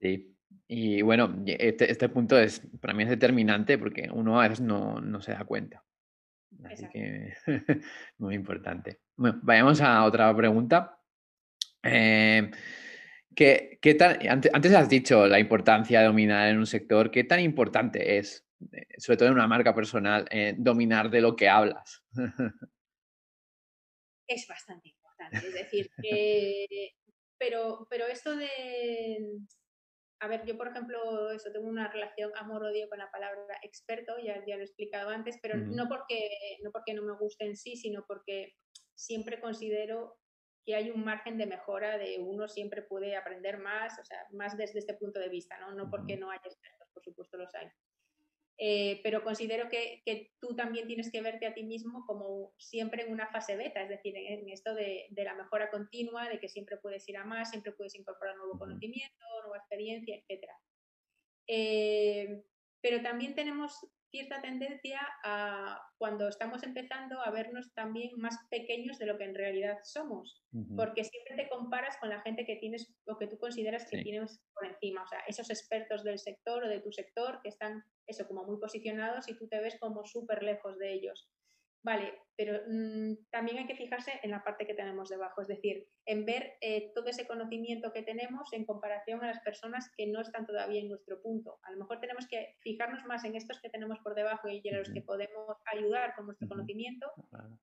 Sí, 0.00 0.36
y 0.68 1.02
bueno, 1.02 1.42
este, 1.46 1.90
este, 1.90 2.08
punto 2.08 2.38
es, 2.38 2.62
para 2.80 2.94
mí 2.94 3.02
es 3.02 3.08
determinante 3.08 3.78
porque 3.78 4.08
uno 4.12 4.40
a 4.40 4.48
veces 4.48 4.60
no, 4.60 5.00
no 5.00 5.20
se 5.20 5.32
da 5.32 5.44
cuenta. 5.44 5.84
Así 6.64 6.88
que 6.88 7.34
muy 8.18 8.34
importante. 8.34 9.00
Bueno, 9.16 9.40
vayamos 9.42 9.80
a 9.80 10.04
otra 10.04 10.34
pregunta. 10.34 11.00
Eh, 11.82 12.50
¿qué, 13.34 13.78
qué 13.82 13.94
tan, 13.94 14.26
antes, 14.28 14.52
antes, 14.54 14.72
has 14.74 14.88
dicho 14.88 15.26
la 15.26 15.38
importancia 15.38 16.00
de 16.00 16.06
dominar 16.06 16.48
en 16.48 16.58
un 16.58 16.66
sector. 16.66 17.10
¿Qué 17.10 17.24
tan 17.24 17.40
importante 17.40 18.18
es, 18.18 18.47
sobre 18.98 19.16
todo 19.16 19.28
en 19.28 19.34
una 19.34 19.46
marca 19.46 19.74
personal, 19.74 20.26
eh, 20.30 20.54
dominar 20.56 21.10
de 21.10 21.20
lo 21.20 21.36
que 21.36 21.48
hablas? 21.48 22.02
es 24.28 24.46
bastante 24.46 24.90
importante. 24.90 25.38
Es 25.38 25.54
decir, 25.54 25.90
que, 26.02 26.66
pero, 27.38 27.86
pero 27.90 28.06
esto 28.06 28.36
de, 28.36 29.40
a 30.20 30.28
ver, 30.28 30.44
yo 30.44 30.56
por 30.56 30.68
ejemplo, 30.68 31.30
eso 31.30 31.50
tengo 31.52 31.68
una 31.68 31.90
relación 31.90 32.30
amor-odio 32.36 32.88
con 32.88 32.98
la 32.98 33.10
palabra 33.10 33.58
experto, 33.62 34.18
ya, 34.18 34.44
ya 34.46 34.56
lo 34.56 34.62
he 34.62 34.64
explicado 34.64 35.10
antes, 35.10 35.38
pero 35.40 35.56
no, 35.56 35.88
porque, 35.88 36.58
no 36.62 36.70
porque 36.70 36.94
no 36.94 37.02
me 37.02 37.16
guste 37.16 37.46
en 37.46 37.56
sí, 37.56 37.76
sino 37.76 38.04
porque 38.06 38.54
siempre 38.94 39.40
considero 39.40 40.18
que 40.64 40.74
hay 40.74 40.90
un 40.90 41.02
margen 41.02 41.38
de 41.38 41.46
mejora 41.46 41.96
de 41.96 42.18
uno 42.18 42.46
siempre 42.46 42.82
puede 42.82 43.16
aprender 43.16 43.58
más, 43.58 43.98
o 43.98 44.04
sea, 44.04 44.18
más 44.32 44.56
desde 44.56 44.80
este 44.80 44.94
punto 44.94 45.18
de 45.18 45.30
vista, 45.30 45.58
¿no? 45.58 45.72
No 45.72 45.88
porque 45.88 46.16
no 46.18 46.30
haya 46.30 46.42
expertos, 46.44 46.88
por 46.92 47.02
supuesto 47.02 47.38
los 47.38 47.54
hay. 47.54 47.68
Eh, 48.60 49.00
pero 49.04 49.22
considero 49.22 49.68
que, 49.68 50.02
que, 50.04 50.32
tú 50.40 50.56
también 50.56 50.88
tienes 50.88 51.12
que 51.12 51.22
verte 51.22 51.46
a 51.46 51.54
ti 51.54 51.62
mismo 51.62 52.04
como 52.06 52.54
siempre 52.58 53.04
en 53.04 53.12
una 53.12 53.28
fase 53.28 53.54
beta, 53.56 53.80
es 53.82 53.88
decir, 53.88 54.16
en, 54.16 54.48
esto 54.48 54.74
de, 54.74 55.06
de, 55.10 55.24
la 55.24 55.34
mejora 55.34 55.70
continua, 55.70 56.28
de 56.28 56.40
que 56.40 56.48
siempre 56.48 56.76
puedes 56.76 57.08
ir 57.08 57.18
a 57.18 57.24
más, 57.24 57.50
siempre 57.50 57.70
puedes 57.70 57.94
incorporar 57.94 58.36
nuevo 58.36 58.58
conocimiento, 58.58 59.24
nueva 59.42 59.58
experiencia, 59.58 60.16
etc. 60.16 60.50
Eh, 61.46 62.42
pero 62.80 63.00
también 63.00 63.36
tenemos 63.36 63.86
cierta 64.10 64.40
tendencia 64.40 65.00
a, 65.24 65.80
cuando 65.98 66.28
estamos 66.28 66.62
empezando, 66.62 67.20
a 67.20 67.30
vernos 67.30 67.72
también 67.74 68.10
más 68.16 68.36
pequeños 68.50 68.98
de 68.98 69.06
lo 69.06 69.18
que 69.18 69.24
en 69.24 69.34
realidad 69.34 69.78
somos, 69.84 70.42
porque 70.76 71.04
siempre 71.04 71.36
te 71.36 71.48
comparas 71.48 71.96
con 71.98 72.08
la 72.08 72.20
gente 72.22 72.44
que 72.44 72.56
tienes 72.56 72.94
o 73.06 73.18
que 73.18 73.26
tú 73.26 73.38
consideras 73.38 73.86
que 73.90 74.02
tienes 74.02 74.42
por 74.54 74.66
encima, 74.66 75.02
o 75.02 75.08
sea, 75.08 75.20
esos 75.26 75.50
expertos 75.50 76.04
del 76.04 76.18
sector 76.18 76.64
o 76.64 76.68
de 76.68 76.80
tu 76.80 76.92
sector 76.92 77.40
que 77.42 77.48
están, 77.48 77.82
eso, 78.06 78.26
como 78.26 78.44
muy 78.44 78.58
posicionados 78.58 79.28
y 79.28 79.36
tú 79.36 79.48
te 79.48 79.60
ves 79.60 79.76
como 79.78 80.04
súper 80.04 80.42
lejos 80.42 80.78
de 80.78 80.92
ellos. 80.92 81.28
Vale, 81.82 82.12
pero 82.36 82.60
mm, 82.68 83.30
también 83.30 83.58
hay 83.58 83.66
que 83.66 83.76
fijarse 83.76 84.12
en 84.22 84.30
la 84.30 84.42
parte 84.42 84.66
que 84.66 84.74
tenemos 84.74 85.08
debajo, 85.08 85.42
es 85.42 85.48
decir, 85.48 85.88
en 86.06 86.24
ver 86.24 86.54
eh, 86.60 86.92
todo 86.94 87.08
ese 87.08 87.26
conocimiento 87.26 87.92
que 87.92 88.02
tenemos 88.02 88.52
en 88.52 88.64
comparación 88.64 89.22
a 89.22 89.26
las 89.26 89.40
personas 89.40 89.90
que 89.96 90.06
no 90.06 90.20
están 90.20 90.46
todavía 90.46 90.80
en 90.80 90.88
nuestro 90.88 91.20
punto. 91.20 91.58
A 91.62 91.72
lo 91.72 91.78
mejor 91.78 92.00
tenemos 92.00 92.26
que 92.28 92.56
fijarnos 92.60 93.04
más 93.06 93.24
en 93.24 93.36
estos 93.36 93.60
que 93.60 93.70
tenemos 93.70 93.98
por 94.00 94.14
debajo 94.14 94.48
y 94.48 94.60
en 94.64 94.78
los 94.78 94.90
que 94.90 95.02
podemos 95.02 95.56
ayudar 95.72 96.14
con 96.14 96.26
nuestro 96.26 96.48
conocimiento 96.48 97.10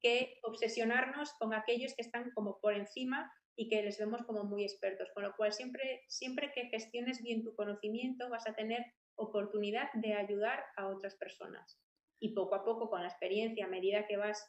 que 0.01 0.39
obsesionarnos 0.43 1.33
con 1.33 1.53
aquellos 1.53 1.93
que 1.93 2.01
están 2.01 2.31
como 2.31 2.59
por 2.59 2.73
encima 2.73 3.31
y 3.55 3.69
que 3.69 3.81
les 3.81 3.97
vemos 3.97 4.23
como 4.23 4.43
muy 4.43 4.63
expertos. 4.63 5.09
Con 5.13 5.23
lo 5.23 5.33
cual, 5.35 5.53
siempre, 5.53 6.03
siempre 6.07 6.51
que 6.53 6.67
gestiones 6.67 7.21
bien 7.21 7.43
tu 7.43 7.55
conocimiento 7.55 8.29
vas 8.29 8.47
a 8.47 8.55
tener 8.55 8.85
oportunidad 9.15 9.87
de 9.93 10.13
ayudar 10.13 10.65
a 10.75 10.87
otras 10.87 11.15
personas 11.15 11.79
y 12.19 12.33
poco 12.33 12.55
a 12.55 12.63
poco 12.63 12.89
con 12.89 13.01
la 13.01 13.07
experiencia, 13.07 13.65
a 13.65 13.69
medida 13.69 14.07
que 14.07 14.17
vas 14.17 14.45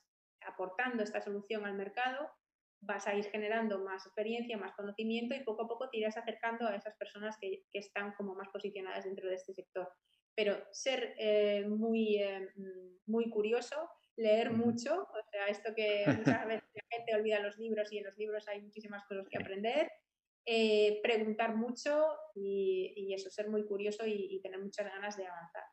aportando 0.47 1.03
esta 1.03 1.21
solución 1.21 1.67
al 1.67 1.75
mercado, 1.75 2.31
vas 2.81 3.07
a 3.07 3.15
ir 3.15 3.25
generando 3.25 3.79
más 3.81 4.07
experiencia, 4.07 4.57
más 4.57 4.75
conocimiento 4.75 5.35
y 5.35 5.45
poco 5.45 5.65
a 5.65 5.69
poco 5.69 5.89
te 5.89 5.99
irás 5.99 6.17
acercando 6.17 6.67
a 6.67 6.77
esas 6.77 6.95
personas 6.97 7.37
que, 7.41 7.65
que 7.73 7.79
están 7.79 8.13
como 8.15 8.35
más 8.35 8.49
posicionadas 8.49 9.05
dentro 9.05 9.29
de 9.29 9.35
este 9.35 9.55
sector. 9.55 9.89
Pero 10.35 10.57
ser 10.71 11.15
eh, 11.19 11.65
muy, 11.67 12.17
eh, 12.17 12.49
muy 13.07 13.31
curioso, 13.31 13.91
leer 14.17 14.51
mucho, 14.51 15.03
o 15.03 15.31
sea, 15.31 15.47
esto 15.49 15.75
que 15.75 16.05
muchas 16.37 16.47
veces 16.47 16.69
la 16.75 16.97
gente 16.97 17.15
olvida 17.15 17.41
los 17.41 17.59
libros 17.59 17.93
y 17.93 17.99
en 17.99 18.05
los 18.05 18.17
libros 18.17 18.47
hay 18.49 18.63
muchísimas 18.63 19.05
cosas 19.07 19.27
que 19.29 19.39
aprender, 19.39 19.91
eh, 20.45 21.01
preguntar 21.03 21.57
mucho 21.57 22.07
y, 22.35 22.93
y, 22.97 23.15
eso, 23.15 23.31
ser 23.31 23.49
muy 23.49 23.67
curioso 23.67 24.07
y, 24.07 24.29
y 24.31 24.41
tener 24.43 24.61
muchas 24.61 24.87
ganas 24.87 25.17
de 25.17 25.27
avanzar. 25.27 25.65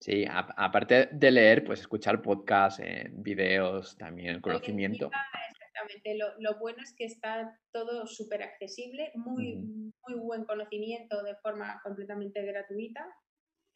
Sí, 0.00 0.24
aparte 0.30 1.10
de 1.12 1.30
leer, 1.30 1.62
pues 1.62 1.80
escuchar 1.80 2.22
podcasts, 2.22 2.80
eh, 2.82 3.10
videos, 3.12 3.98
también 3.98 4.36
el 4.36 4.40
conocimiento. 4.40 5.10
exactamente, 5.50 6.16
lo, 6.38 6.58
bueno 6.58 6.82
es 6.82 6.94
que 6.96 7.04
está 7.04 7.60
todo 7.70 8.06
súper 8.06 8.42
accesible, 8.42 9.12
muy, 9.14 9.56
muy 9.56 10.14
buen 10.18 10.46
conocimiento 10.46 11.22
de 11.22 11.36
forma 11.36 11.80
completamente 11.82 12.42
gratuita. 12.42 13.06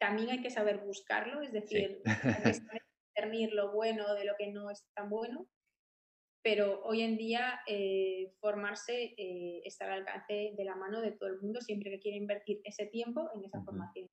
También 0.01 0.31
hay 0.31 0.41
que 0.41 0.49
saber 0.49 0.79
buscarlo, 0.79 1.43
es 1.43 1.53
decir, 1.53 2.01
hay 2.07 2.43
que 2.43 2.55
saber 2.55 2.83
discernir 3.07 3.53
lo 3.53 3.73
bueno 3.73 4.15
de 4.15 4.25
lo 4.25 4.33
que 4.39 4.51
no 4.51 4.71
es 4.71 4.83
tan 4.95 5.11
bueno. 5.11 5.47
Pero 6.43 6.83
hoy 6.85 7.03
en 7.03 7.19
día 7.19 7.61
eh, 7.67 8.33
formarse 8.41 9.15
eh, 9.19 9.61
está 9.65 9.85
al 9.87 10.01
alcance 10.01 10.55
de 10.57 10.65
la 10.65 10.77
mano 10.77 11.03
de 11.03 11.13
todo 11.13 11.29
el 11.29 11.41
mundo 11.41 11.61
siempre 11.61 11.91
que 11.91 12.01
quiera 12.01 12.17
invertir 12.17 12.61
ese 12.65 12.87
tiempo 12.87 13.31
en 13.35 13.45
esa 13.45 13.63
formación. 13.63 14.09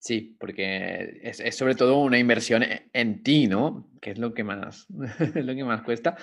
Sí, 0.00 0.36
porque 0.38 1.20
es, 1.22 1.40
es, 1.40 1.56
sobre 1.56 1.74
todo 1.74 1.98
una 1.98 2.18
inversión 2.18 2.62
e, 2.62 2.88
en 2.92 3.22
ti, 3.22 3.48
¿no? 3.48 3.90
Que 4.00 4.12
es 4.12 4.18
lo 4.18 4.32
que 4.32 4.44
más, 4.44 4.86
lo 5.34 5.54
que 5.54 5.64
más 5.64 5.82
cuesta. 5.82 6.16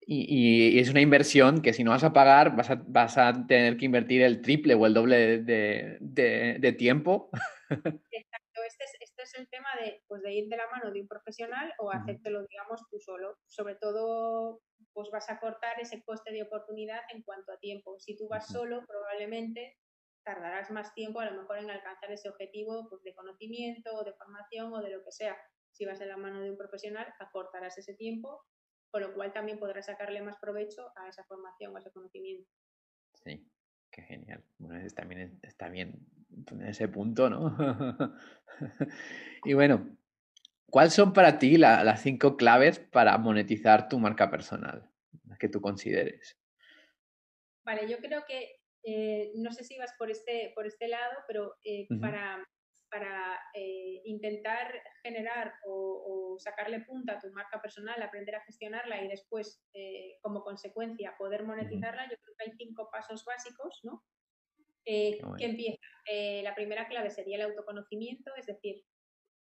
Y, 0.00 0.74
y, 0.74 0.78
es 0.78 0.88
una 0.90 1.02
inversión 1.02 1.60
que 1.60 1.72
si 1.72 1.84
no 1.84 1.90
vas 1.90 2.02
a 2.02 2.12
pagar, 2.12 2.56
vas 2.56 2.70
a, 2.70 2.82
vas 2.86 3.18
a 3.18 3.46
tener 3.46 3.76
que 3.76 3.84
invertir 3.84 4.22
el 4.22 4.40
triple 4.40 4.74
o 4.74 4.86
el 4.86 4.94
doble 4.94 5.42
de, 5.42 5.98
de, 6.00 6.56
de 6.58 6.72
tiempo. 6.72 7.30
Exacto, 7.70 8.60
este 8.66 8.84
es, 8.84 8.96
este 9.00 9.22
es, 9.22 9.34
el 9.34 9.48
tema 9.48 9.68
de, 9.84 10.02
pues 10.08 10.22
de 10.22 10.32
ir 10.32 10.48
de 10.48 10.56
la 10.56 10.66
mano 10.72 10.90
de 10.90 11.02
un 11.02 11.06
profesional 11.06 11.72
o 11.78 11.92
hacértelo, 11.92 12.44
digamos, 12.46 12.80
tú 12.90 12.98
solo. 12.98 13.36
Sobre 13.46 13.74
todo, 13.74 14.62
pues 14.94 15.10
vas 15.12 15.28
a 15.30 15.38
cortar 15.38 15.78
ese 15.78 16.02
coste 16.02 16.32
de 16.32 16.42
oportunidad 16.42 17.00
en 17.14 17.22
cuanto 17.22 17.52
a 17.52 17.58
tiempo. 17.58 17.98
Si 18.00 18.16
tú 18.16 18.26
vas 18.28 18.48
solo, 18.48 18.84
probablemente 18.86 19.76
tardarás 20.24 20.70
más 20.70 20.94
tiempo 20.94 21.20
a 21.20 21.30
lo 21.30 21.40
mejor 21.40 21.58
en 21.58 21.70
alcanzar 21.70 22.10
ese 22.12 22.28
objetivo 22.28 22.88
pues, 22.88 23.02
de 23.02 23.14
conocimiento 23.14 23.94
o 23.94 24.04
de 24.04 24.12
formación 24.14 24.72
o 24.72 24.82
de 24.82 24.90
lo 24.90 25.04
que 25.04 25.12
sea. 25.12 25.36
Si 25.72 25.84
vas 25.84 25.98
de 25.98 26.06
la 26.06 26.16
mano 26.16 26.40
de 26.40 26.50
un 26.50 26.56
profesional, 26.56 27.06
acortarás 27.18 27.78
ese 27.78 27.94
tiempo, 27.94 28.44
con 28.90 29.02
lo 29.02 29.14
cual 29.14 29.32
también 29.32 29.58
podrás 29.58 29.86
sacarle 29.86 30.20
más 30.22 30.36
provecho 30.40 30.92
a 30.96 31.08
esa 31.08 31.24
formación 31.24 31.72
o 31.72 31.76
a 31.76 31.80
ese 31.80 31.92
conocimiento. 31.92 32.50
Sí, 33.14 33.48
qué 33.90 34.02
genial. 34.02 34.44
Bueno, 34.58 34.86
también 34.94 35.38
está 35.42 35.68
bien 35.68 36.06
en 36.50 36.62
ese 36.62 36.88
punto, 36.88 37.30
¿no? 37.30 37.56
y 39.44 39.54
bueno, 39.54 39.96
¿cuáles 40.66 40.92
son 40.92 41.12
para 41.12 41.38
ti 41.38 41.56
las 41.56 42.02
cinco 42.02 42.36
claves 42.36 42.78
para 42.78 43.16
monetizar 43.18 43.88
tu 43.88 43.98
marca 43.98 44.30
personal? 44.30 44.90
Las 45.26 45.38
que 45.38 45.48
tú 45.48 45.60
consideres. 45.60 46.36
Vale, 47.64 47.88
yo 47.88 47.98
creo 47.98 48.24
que 48.26 48.59
eh, 48.84 49.32
no 49.36 49.52
sé 49.52 49.64
si 49.64 49.76
vas 49.78 49.92
por 49.98 50.10
este, 50.10 50.52
por 50.54 50.66
este 50.66 50.88
lado, 50.88 51.12
pero 51.26 51.54
eh, 51.64 51.86
para, 52.00 52.46
para 52.90 53.38
eh, 53.54 54.00
intentar 54.04 54.82
generar 55.02 55.54
o, 55.66 56.36
sacarle 56.38 56.80
punta 56.80 57.14
a 57.14 57.18
tu 57.18 57.30
marca 57.32 57.60
personal, 57.60 58.00
aprender 58.02 58.34
a 58.34 58.44
gestionarla 58.44 59.04
y 59.04 59.08
después, 59.08 59.62
como 60.22 60.42
consecuencia, 60.42 61.14
poder 61.18 61.44
monetizarla, 61.44 62.04
yo 62.04 62.16
creo 62.16 62.34
que 62.38 62.50
hay 62.50 62.56
cinco 62.56 62.88
pasos 62.90 63.26
básicos, 63.26 63.80
¿no? 63.82 64.02
¿Qué 64.82 65.20
empieza? 65.38 65.84
La 66.42 66.54
primera 66.54 66.88
clave 66.88 67.10
sería 67.10 67.36
el 67.36 67.42
autoconocimiento, 67.42 68.34
es 68.36 68.46
decir, 68.46 68.82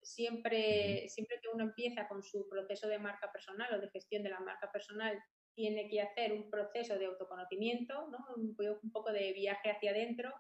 siempre, 0.03 1.09
siempre 1.09 1.39
que 1.41 1.49
uno 1.53 1.65
empieza 1.65 2.09
con 2.09 2.25
su 2.25 2.49
proceso 2.49 2.89
de 2.89 2.99
marca 2.99 3.31
personal 3.31 3.73
o 3.75 3.81
de 3.81 3.91
gestión 3.91 4.25
de 4.25 4.31
la 4.31 4.41
marca 4.41 4.73
personal, 4.73 5.17
tiene 5.59 5.89
que 5.89 6.01
hacer 6.01 6.33
un 6.33 6.49
proceso 6.49 6.97
de 6.97 7.07
autoconocimiento, 7.07 8.07
¿no? 8.13 8.19
un, 8.37 8.55
un 8.81 8.93
poco 8.93 9.11
de 9.11 9.33
viaje 9.33 9.73
hacia 9.73 9.91
adentro, 9.91 10.33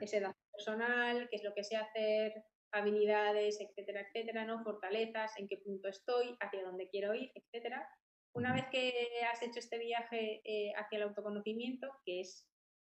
ese 0.00 0.20
dato 0.20 0.38
personal, 0.50 1.28
qué 1.28 1.36
es 1.36 1.44
lo 1.44 1.52
que 1.52 1.62
sé 1.62 1.76
hacer, 1.76 2.32
habilidades, 2.72 3.60
etcétera, 3.60 4.00
etcétera, 4.00 4.46
¿no? 4.46 4.64
Fortalezas, 4.64 5.38
en 5.38 5.46
qué 5.46 5.58
punto 5.58 5.88
estoy, 5.88 6.34
hacia 6.40 6.62
dónde 6.62 6.88
quiero 6.88 7.14
ir, 7.14 7.30
etcétera. 7.34 7.86
Una 8.32 8.54
vez 8.54 8.64
que 8.72 8.94
has 9.30 9.42
hecho 9.42 9.58
este 9.58 9.78
viaje 9.78 10.40
eh, 10.44 10.72
hacia 10.76 10.96
el 10.96 11.02
autoconocimiento, 11.02 11.88
que 12.06 12.20
es 12.20 12.48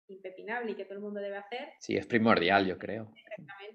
impepinable 0.08 0.72
y 0.72 0.74
que 0.74 0.84
todo 0.84 0.96
el 0.96 1.00
mundo 1.00 1.20
debe 1.20 1.38
hacer. 1.38 1.70
Sí, 1.78 1.96
es 1.96 2.06
primordial, 2.06 2.66
yo 2.66 2.78
creo. 2.78 3.10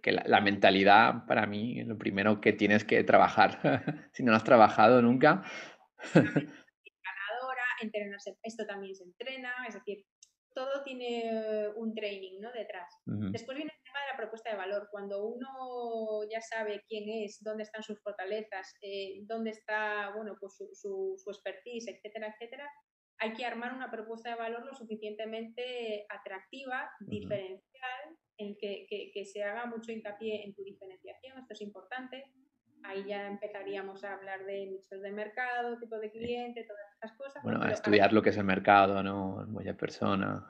Que 0.04 0.12
la, 0.12 0.42
mentalidad, 0.42 1.26
para 1.26 1.48
mí, 1.48 1.80
es 1.80 1.88
lo 1.88 1.98
primero 1.98 2.40
que 2.40 2.54
tienes 2.54 2.86
que 2.86 3.04
trabajar. 3.04 3.62
si 4.14 4.22
no 4.22 4.30
lo 4.30 4.38
has 4.38 4.44
trabajado 4.44 5.02
nunca. 5.02 5.44
Entrenarse, 7.86 8.38
esto 8.44 8.66
también 8.66 8.96
se 8.96 9.04
entrena, 9.04 9.54
es 9.68 9.76
decir, 9.76 10.06
todo 10.56 10.84
tiene 10.84 11.70
un 11.76 11.94
training 11.94 12.40
¿no? 12.40 12.52
detrás. 12.54 12.90
Después 13.06 13.58
viene 13.58 13.74
el 13.76 13.84
tema 13.84 14.00
de 14.06 14.12
la 14.12 14.18
propuesta 14.18 14.52
de 14.52 14.56
valor. 14.56 14.88
Cuando 14.90 15.26
uno 15.26 16.24
ya 16.32 16.40
sabe 16.40 16.82
quién 16.88 17.10
es, 17.10 17.44
dónde 17.44 17.64
están 17.64 17.84
sus 17.84 18.02
fortalezas, 18.02 18.74
eh, 18.82 19.20
dónde 19.24 19.52
está 19.52 20.14
bueno, 20.16 20.38
pues 20.40 20.56
su, 20.56 20.70
su, 20.74 21.16
su, 21.18 21.30
expertise, 21.30 21.90
etcétera, 21.90 22.30
etcétera, 22.30 22.70
hay 23.20 23.34
que 23.34 23.46
armar 23.46 23.74
una 23.74 23.92
propuesta 23.92 24.30
de 24.30 24.36
valor 24.36 24.66
lo 24.66 24.74
suficientemente 24.74 26.06
atractiva, 26.10 26.90
diferencial, 27.00 28.18
en 28.38 28.58
que, 28.58 28.88
que, 28.90 29.26
se 29.26 29.44
haga 29.44 29.66
mucho 29.66 29.92
hincapié 29.92 30.44
en 30.44 30.54
tu 30.54 30.64
diferenciación, 30.64 31.38
esto 31.40 31.54
es 31.54 31.62
importante. 31.62 32.24
Ahí 32.84 33.04
ya 33.06 33.28
empezaríamos 33.28 34.04
a 34.04 34.14
hablar 34.14 34.46
de 34.46 34.68
nichos 34.68 35.02
de 35.02 35.12
mercado, 35.12 35.80
tipo 35.80 35.98
de 35.98 36.12
cliente, 36.12 36.64
todas 36.64 36.86
estas 36.94 37.18
cosas. 37.18 37.44
Bueno, 37.44 37.64
a 37.64 37.72
estudiar 37.72 38.14
lo 38.14 38.22
que 38.22 38.30
es 38.30 38.38
el 38.38 38.44
mercado, 38.44 39.02
¿no? 39.02 39.46
Mucha 39.48 39.76
persona. 39.76 40.46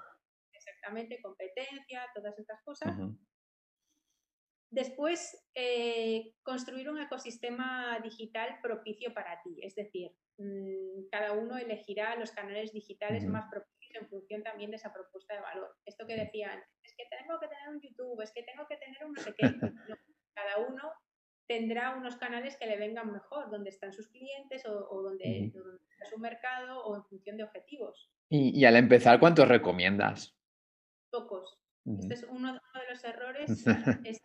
Exactamente, 0.51 1.21
competencia, 1.21 2.05
todas 2.13 2.37
estas 2.37 2.61
cosas. 2.63 2.95
Después, 4.69 5.47
eh, 5.55 6.33
construir 6.43 6.89
un 6.89 6.99
ecosistema 6.99 7.99
digital 8.03 8.59
propicio 8.61 9.13
para 9.13 9.41
ti, 9.41 9.57
es 9.61 9.75
decir, 9.75 10.11
mm, 10.37 11.07
cada 11.09 11.31
uno 11.31 11.57
elegirá 11.57 12.15
los 12.17 12.31
canales 12.31 12.73
digitales 12.73 13.25
más 13.25 13.49
propicios 13.49 13.75
en 14.01 14.09
función 14.09 14.43
también 14.43 14.71
de 14.71 14.77
esa 14.77 14.91
propuesta 14.91 15.35
de 15.35 15.41
valor. 15.41 15.73
Esto 15.85 16.05
que 16.05 16.15
decía 16.15 16.51
antes, 16.51 16.67
es 16.83 16.93
que 16.97 17.05
tengo 17.09 17.39
que 17.39 17.47
tener 17.47 17.69
un 17.69 17.79
YouTube, 17.79 18.21
es 18.21 18.33
que 18.33 18.43
tengo 18.43 18.67
que 18.67 18.77
tener 18.77 19.05
un 19.05 19.13
no 19.13 19.21
sé 19.21 19.33
qué. 19.37 19.43
cada 20.35 20.57
uno 20.67 20.91
tendrá 21.47 21.95
unos 21.95 22.15
canales 22.15 22.57
que 22.57 22.65
le 22.65 22.77
vengan 22.77 23.11
mejor, 23.11 23.49
donde 23.49 23.69
están 23.69 23.93
sus 23.93 24.07
clientes 24.07 24.65
o, 24.65 25.01
donde, 25.01 25.53
está 25.89 26.05
su 26.09 26.17
mercado 26.17 26.83
o 26.85 26.95
en 26.95 27.03
función 27.05 27.37
de 27.37 27.43
objetivos. 27.43 28.09
Y, 28.29 28.65
al 28.65 28.75
empezar, 28.75 29.19
¿cuántos 29.19 29.47
recomiendas? 29.47 30.35
Pocos. 31.11 31.59
Este 31.85 32.15
es 32.15 32.23
uno, 32.23 32.49
uno, 32.49 32.81
de 32.81 32.89
los 32.89 33.03
errores, 33.03 33.65
es 34.05 34.21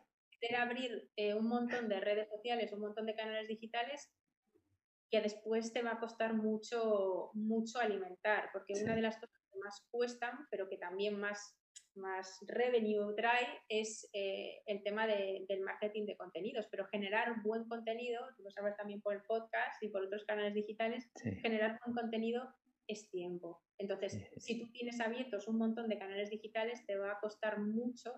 abrir 0.59 1.11
eh, 1.17 1.35
un 1.35 1.49
montón 1.49 1.89
de 1.89 2.01
redes 2.01 2.29
sociales, 2.29 2.73
un 2.73 2.81
montón 2.81 3.07
de 3.07 3.15
canales 3.15 3.49
digitales 3.49 4.11
que 5.11 5.21
después 5.21 5.73
te 5.73 5.83
va 5.83 5.93
a 5.93 6.01
costar 6.01 6.35
mucho, 6.35 7.31
mucho 7.35 7.81
alimentar, 7.81 8.49
porque 8.53 8.75
una 8.81 8.95
de 8.95 9.03
las 9.03 9.17
cosas 9.17 9.41
que 9.51 9.59
más 9.59 9.87
cuestan, 9.91 10.47
pero 10.51 10.69
que 10.69 10.77
también 10.77 11.19
más, 11.19 11.59
más 11.95 12.39
revenue 12.47 13.15
trae, 13.15 13.47
es 13.69 14.09
eh, 14.13 14.63
el 14.67 14.83
tema 14.83 15.07
del 15.07 15.61
marketing 15.63 16.07
de 16.07 16.17
contenidos. 16.17 16.67
Pero 16.71 16.87
generar 16.87 17.43
buen 17.43 17.69
contenido, 17.69 18.23
tú 18.37 18.43
lo 18.43 18.51
sabes 18.51 18.77
también 18.77 19.01
por 19.01 19.15
el 19.15 19.23
podcast 19.23 19.83
y 19.83 19.89
por 19.89 20.05
otros 20.05 20.25
canales 20.25 20.55
digitales, 20.55 21.11
generar 21.43 21.79
buen 21.85 21.97
contenido 21.97 22.49
es 22.87 23.09
tiempo. 23.11 23.63
Entonces, 23.79 24.19
si 24.37 24.59
tú 24.59 24.71
tienes 24.73 25.01
abiertos 25.01 25.49
un 25.49 25.59
montón 25.59 25.89
de 25.89 25.99
canales 25.99 26.31
digitales, 26.31 26.85
te 26.87 26.97
va 26.97 27.13
a 27.13 27.21
costar 27.21 27.61
mucho 27.61 28.13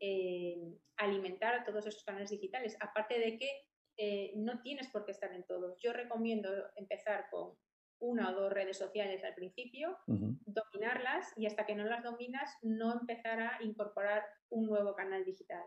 eh, 0.00 0.56
alimentar 0.96 1.54
a 1.54 1.64
todos 1.64 1.86
esos 1.86 2.04
canales 2.04 2.30
digitales. 2.30 2.76
Aparte 2.80 3.18
de 3.18 3.38
que 3.38 3.48
eh, 3.96 4.32
no 4.36 4.60
tienes 4.62 4.88
por 4.88 5.04
qué 5.04 5.12
estar 5.12 5.32
en 5.32 5.44
todos. 5.44 5.78
Yo 5.80 5.92
recomiendo 5.92 6.48
empezar 6.76 7.26
con 7.30 7.56
una 7.98 8.30
o 8.30 8.34
dos 8.34 8.52
redes 8.52 8.78
sociales 8.78 9.24
al 9.24 9.34
principio, 9.34 9.98
dominarlas 10.06 11.32
y 11.36 11.46
hasta 11.46 11.66
que 11.66 11.74
no 11.74 11.84
las 11.84 12.02
dominas, 12.02 12.50
no 12.62 12.92
empezar 12.92 13.40
a 13.40 13.58
incorporar 13.62 14.24
un 14.50 14.66
nuevo 14.66 14.94
canal 14.94 15.24
digital. 15.24 15.64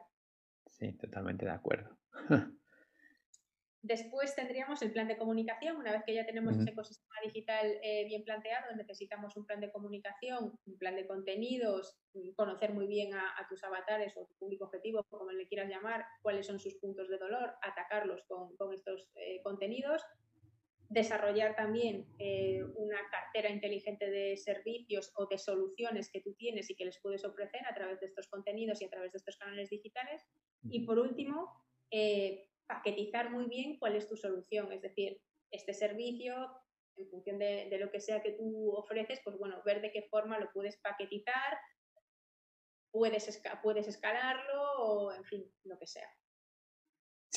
Sí, 0.65 0.93
totalmente 0.93 1.45
de 1.45 1.51
acuerdo. 1.51 1.97
Después 3.87 4.35
tendríamos 4.35 4.81
el 4.81 4.91
plan 4.91 5.07
de 5.07 5.17
comunicación. 5.17 5.77
Una 5.77 5.93
vez 5.93 6.03
que 6.05 6.13
ya 6.13 6.25
tenemos 6.25 6.57
ese 6.57 6.71
ecosistema 6.71 7.15
digital 7.23 7.67
eh, 7.81 8.03
bien 8.05 8.23
planteado, 8.25 8.75
necesitamos 8.75 9.37
un 9.37 9.45
plan 9.45 9.61
de 9.61 9.71
comunicación, 9.71 10.59
un 10.65 10.77
plan 10.77 10.95
de 10.97 11.07
contenidos, 11.07 11.95
mm, 12.13 12.31
conocer 12.31 12.73
muy 12.73 12.87
bien 12.87 13.13
a, 13.13 13.47
tus 13.47 13.63
avatares 13.63 14.17
o 14.17 14.25
tu 14.25 14.35
público 14.35 14.65
objetivo, 14.65 15.05
como 15.09 15.31
le 15.31 15.47
quieras 15.47 15.69
llamar, 15.69 16.05
cuáles 16.21 16.47
son 16.47 16.59
sus 16.59 16.75
puntos 16.79 17.07
de 17.07 17.17
dolor, 17.17 17.53
atacarlos 17.61 18.25
con, 18.27 18.73
estos 18.73 19.09
eh, 19.15 19.41
contenidos. 19.41 20.03
Desarrollar 20.89 21.55
también 21.55 22.05
eh, 22.17 22.63
una 22.75 22.97
cartera 23.11 23.49
inteligente 23.49 24.09
de 24.09 24.37
servicios 24.37 25.11
o 25.15 25.25
de 25.25 25.37
soluciones 25.37 26.09
que 26.11 26.21
tú 26.21 26.33
tienes 26.35 26.69
y 26.69 26.75
que 26.75 26.85
les 26.85 26.99
puedes 27.01 27.25
ofrecer 27.25 27.61
a 27.67 27.75
través 27.75 27.99
de 27.99 28.07
estos 28.07 28.27
contenidos 28.27 28.81
y 28.81 28.85
a 28.85 28.89
través 28.89 29.11
de 29.11 29.17
estos 29.17 29.37
canales 29.37 29.69
digitales. 29.69 30.23
Y 30.69 30.85
por 30.85 30.97
último, 30.99 31.51
paquetizar 32.67 33.31
muy 33.31 33.45
bien 33.45 33.77
cuál 33.79 33.95
es 33.95 34.07
tu 34.07 34.15
solución, 34.15 34.71
es 34.71 34.81
decir, 34.81 35.21
este 35.51 35.73
servicio, 35.73 36.51
en 36.97 37.09
función 37.09 37.39
de, 37.39 37.77
lo 37.79 37.91
que 37.91 37.99
sea 37.99 38.21
que 38.21 38.31
tú 38.31 38.71
ofreces, 38.71 39.21
pues 39.23 39.37
bueno, 39.37 39.61
ver 39.65 39.81
de 39.81 39.91
qué 39.91 40.03
forma 40.03 40.39
lo 40.39 40.51
puedes 40.51 40.77
paquetizar, 40.77 41.57
puedes, 42.91 43.41
puedes 43.61 43.87
escalarlo 43.87 44.61
o, 44.79 45.13
en 45.13 45.23
fin, 45.23 45.51
lo 45.63 45.77
que 45.77 45.87
sea. 45.87 46.09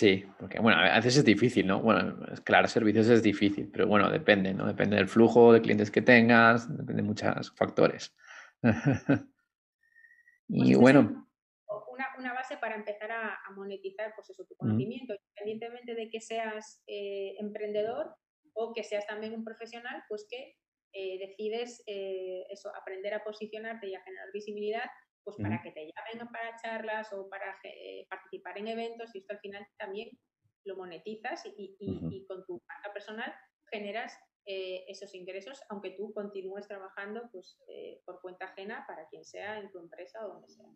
Sí, 0.00 0.24
porque 0.38 0.58
bueno, 0.58 0.78
a 0.78 0.96
veces 0.96 1.18
es 1.18 1.24
difícil, 1.26 1.66
¿no? 1.66 1.82
Bueno, 1.82 2.24
escalar 2.32 2.66
servicios 2.70 3.06
es 3.10 3.22
difícil, 3.22 3.68
pero 3.70 3.86
bueno, 3.86 4.10
depende, 4.10 4.54
¿no? 4.54 4.66
Depende 4.66 4.96
del 4.96 5.08
flujo 5.08 5.52
de 5.52 5.60
clientes 5.60 5.90
que 5.90 6.00
tengas, 6.00 6.74
depende 6.74 7.02
de 7.02 7.06
muchos 7.06 7.54
factores. 7.54 8.16
y 10.48 10.72
pues 10.72 10.78
bueno, 10.78 11.28
una 12.16 12.32
base 12.32 12.56
para 12.56 12.76
empezar 12.76 13.12
a, 13.12 13.38
monetizar 13.54 14.14
pues 14.16 14.30
eso, 14.30 14.46
tu 14.46 14.56
conocimiento, 14.56 15.12
independientemente 15.12 15.94
de 15.94 16.08
que 16.08 16.22
seas 16.22 16.82
eh, 16.86 17.34
emprendedor 17.38 18.16
o 18.54 18.72
que 18.72 18.82
seas 18.82 19.06
también 19.06 19.34
un 19.34 19.44
profesional, 19.44 20.02
pues 20.08 20.26
que 20.30 20.56
eh, 20.94 21.18
decides 21.18 21.82
eh, 21.86 22.46
eso, 22.48 22.72
aprender 22.74 23.12
a 23.12 23.22
posicionarte 23.22 23.86
y 23.86 23.94
a 23.94 24.02
generar 24.02 24.32
visibilidad, 24.32 24.88
pues 25.24 25.37
para 25.37 25.62
que 25.62 25.72
te 25.72 25.80
llamen 25.87 26.28
para 26.33 26.56
charlas 26.56 27.12
o 27.12 27.28
para 27.28 27.56
participar 28.09 28.59
en 28.59 28.68
eventos 28.68 29.14
y 29.14 29.18
esto 29.18 29.35
al 29.35 29.40
final 29.40 29.66
también 29.78 30.11
lo 30.64 30.76
monetizas 30.76 31.44
y, 31.46 31.76
y 31.78 32.26
con 32.26 32.44
tu 32.46 32.61
marca 32.68 32.92
personal 32.92 33.33
generas 33.70 34.18
esos 34.44 35.14
ingresos, 35.14 35.62
aunque 35.68 35.90
tú 35.90 36.12
continúes 36.12 36.66
trabajando 36.66 37.28
pues, 37.30 37.59
por 38.04 38.20
cuenta 38.20 38.46
ajena 38.46 38.85
para 38.87 39.06
quien 39.09 39.24
sea 39.24 39.61
en 39.61 39.70
tu 39.70 39.78
empresa 39.78 40.24
o 40.24 40.35
donde 40.35 40.48
sea. 40.48 40.66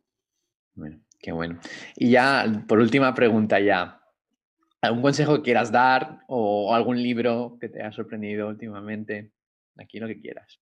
Bueno, 0.75 1.01
qué 1.19 1.33
bueno. 1.33 1.61
Y 1.97 2.11
ya, 2.11 2.45
por 2.69 2.79
última 2.79 3.15
pregunta 3.15 3.61
ya. 3.61 4.01
¿Algún 4.81 5.03
consejo 5.03 5.37
que 5.37 5.43
quieras 5.43 5.73
dar 5.73 6.21
o 6.29 6.75
algún 6.75 7.03
libro 7.03 7.57
que 7.61 7.69
te 7.69 7.81
haya 7.81 7.93
sorprendido 7.93 8.49
últimamente? 8.49 9.33
Aquí 9.79 9.99
lo 9.99 10.07
que 10.07 10.21
quieras. 10.21 10.61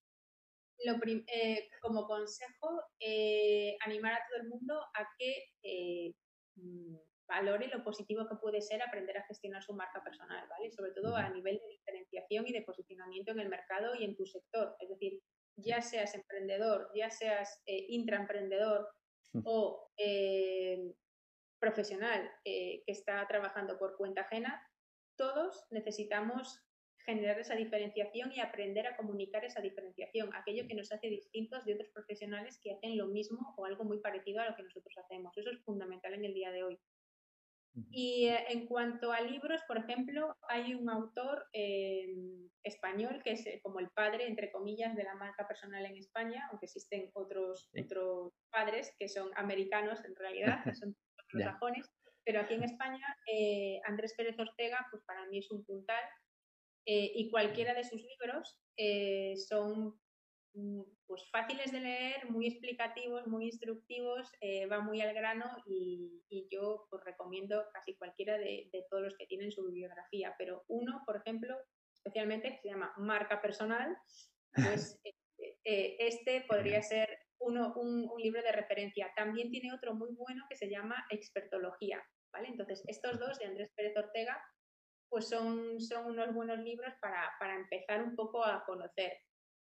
Eh, 0.85 1.69
como 1.81 2.05
consejo, 2.05 2.83
eh, 2.99 3.77
animar 3.85 4.13
a 4.13 4.25
todo 4.27 4.41
el 4.41 4.49
mundo 4.49 4.79
a 4.93 5.07
que 5.17 5.51
eh, 5.63 6.13
mm, 6.55 6.95
valore 7.27 7.67
lo 7.67 7.83
positivo 7.83 8.27
que 8.27 8.35
puede 8.35 8.61
ser 8.61 8.81
aprender 8.81 9.17
a 9.17 9.25
gestionar 9.25 9.63
su 9.63 9.73
marca 9.73 10.03
personal, 10.03 10.47
¿vale? 10.49 10.71
Sobre 10.71 10.91
todo 10.91 11.15
a 11.15 11.29
nivel 11.29 11.57
de 11.59 11.67
diferenciación 11.69 12.47
y 12.47 12.53
de 12.53 12.63
posicionamiento 12.63 13.31
en 13.31 13.39
el 13.39 13.49
mercado 13.49 13.95
y 13.95 14.03
en 14.03 14.15
tu 14.15 14.25
sector. 14.25 14.75
Es 14.79 14.89
decir, 14.89 15.21
ya 15.55 15.81
seas 15.81 16.15
emprendedor, 16.15 16.91
ya 16.93 17.09
seas 17.09 17.61
intraemprendedor, 17.65 18.89
o 19.43 19.89
eh, 19.97 20.93
profesional 21.59 22.29
eh, 22.45 22.83
que 22.85 22.91
está 22.91 23.25
trabajando 23.27 23.77
por 23.77 23.95
cuenta 23.97 24.21
ajena, 24.21 24.61
todos 25.17 25.65
necesitamos 25.71 26.61
generar 27.05 27.39
esa 27.39 27.55
diferenciación 27.55 28.31
y 28.31 28.39
aprender 28.39 28.87
a 28.87 28.95
comunicar 28.95 29.43
esa 29.45 29.61
diferenciación, 29.61 30.33
aquello 30.33 30.67
que 30.67 30.75
nos 30.75 30.91
hace 30.91 31.07
distintos 31.07 31.65
de 31.65 31.75
otros 31.75 31.89
profesionales 31.89 32.59
que 32.61 32.71
hacen 32.71 32.97
lo 32.97 33.07
mismo 33.07 33.53
o 33.57 33.65
algo 33.65 33.83
muy 33.83 33.99
parecido 33.99 34.41
a 34.41 34.49
lo 34.49 34.55
que 34.55 34.63
nosotros 34.63 34.97
hacemos. 34.97 35.37
Eso 35.37 35.51
es 35.51 35.61
fundamental 35.63 36.13
en 36.13 36.25
el 36.25 36.33
día 36.33 36.51
de 36.51 36.63
hoy. 36.63 36.79
Y 37.89 38.27
eh, 38.27 38.45
en 38.49 38.67
cuanto 38.67 39.11
a 39.11 39.21
libros, 39.21 39.61
por 39.67 39.77
ejemplo, 39.77 40.37
hay 40.47 40.75
un 40.75 40.89
autor 40.89 41.47
eh, 41.53 42.07
español 42.63 43.21
que 43.23 43.31
es 43.31 43.45
eh, 43.47 43.59
como 43.63 43.79
el 43.79 43.89
padre, 43.89 44.27
entre 44.27 44.51
comillas, 44.51 44.95
de 44.95 45.03
la 45.03 45.15
marca 45.15 45.47
personal 45.47 45.83
en 45.85 45.97
España, 45.97 46.47
aunque 46.51 46.67
existen 46.67 47.09
otros, 47.13 47.71
otros 47.83 48.33
padres 48.51 48.93
que 48.99 49.09
son 49.09 49.31
americanos 49.35 50.03
en 50.05 50.15
realidad, 50.15 50.63
que 50.63 50.75
son 50.75 50.95
sajones, 51.59 51.89
pero 52.23 52.41
aquí 52.41 52.53
en 52.53 52.63
España 52.63 53.05
Andrés 53.85 54.13
Pérez 54.15 54.37
Ortega, 54.37 54.85
pues 54.91 55.03
para 55.03 55.25
mí 55.25 55.39
es 55.39 55.51
un 55.51 55.65
puntal 55.65 56.03
y 56.85 57.29
cualquiera 57.29 57.73
de 57.73 57.83
sus 57.83 58.01
libros 58.01 58.59
son 59.47 59.99
Mm, 60.55 60.81
pues 61.07 61.27
fáciles 61.31 61.71
de 61.71 61.79
leer, 61.79 62.29
muy 62.29 62.47
explicativos, 62.47 63.25
muy 63.25 63.45
instructivos, 63.45 64.31
eh, 64.39 64.67
va 64.67 64.81
muy 64.81 65.01
al 65.01 65.13
grano 65.13 65.45
y, 65.65 66.23
yo 66.51 66.85
pues, 66.91 67.03
recomiendo 67.03 67.63
casi 67.73 67.95
cualquiera 67.95 68.37
de, 68.37 68.69
todos 68.89 69.03
los 69.03 69.15
que 69.17 69.25
tienen 69.25 69.51
su 69.51 69.65
bibliografía, 69.65 70.35
pero 70.37 70.63
uno, 70.67 71.01
por 71.07 71.17
ejemplo, 71.17 71.57
especialmente 71.95 72.51
que 72.51 72.59
se 72.61 72.69
llama 72.69 72.93
Marca 72.97 73.41
Personal, 73.41 73.97
pues 74.53 74.99
eh, 75.39 75.57
eh, 75.63 75.95
este 75.99 76.41
podría 76.47 76.83
ser 76.83 77.09
uno, 77.39 77.73
un, 77.75 78.09
libro 78.21 78.41
de 78.43 78.51
referencia. 78.51 79.11
También 79.15 79.49
tiene 79.49 79.73
otro 79.73 79.95
muy 79.95 80.13
bueno 80.13 80.45
que 80.47 80.55
se 80.55 80.69
llama 80.69 81.03
Expertología, 81.09 82.01
¿vale? 82.31 82.49
Entonces, 82.49 82.83
estos 82.87 83.19
dos 83.19 83.39
de 83.39 83.45
Andrés 83.45 83.71
Pérez 83.75 83.97
Ortega, 83.97 84.39
pues 85.13 85.29
son, 85.29 85.79
son 85.79 86.07
unos 86.07 86.33
buenos 86.33 86.57
libros 86.57 86.91
para, 86.99 87.29
para 87.39 87.55
empezar 87.55 88.01
un 88.01 88.15
poco 88.15 88.43
a 88.43 88.65
conocer. 88.65 89.15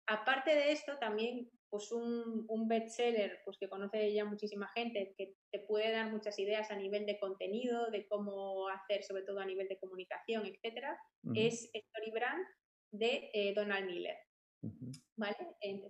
Aparte 0.06 0.54
de 0.54 0.74
esto, 0.74 0.98
también 0.98 1.50
pues 1.70 1.94
un, 1.94 2.46
un 2.50 2.68
bestseller 2.68 3.40
pues 3.46 3.58
que 3.58 3.70
conoce 3.70 4.12
ya 4.14 4.26
muchísima 4.26 4.68
gente, 4.76 5.14
que 5.18 5.36
te 5.50 5.60
puede 5.60 5.94
dar 5.94 6.12
muchas 6.12 6.38
ideas 6.40 6.70
a 6.72 6.76
nivel 6.76 7.06
de 7.06 7.18
contenido, 7.20 7.90
de 7.90 8.06
cómo 8.08 8.68
hacer, 8.68 9.02
sobre 9.04 9.24
todo 9.24 9.40
a 9.40 9.46
nivel 9.46 9.70
de 9.70 9.80
comunicación, 9.80 10.46
etcétera, 10.46 11.00
es 11.34 11.70
Story 11.74 12.12
Brand 12.12 12.46
de 12.92 13.30
eh, 13.34 13.54
Donald 13.56 13.86
Miller. 13.86 14.18
¿Vale? 15.16 15.38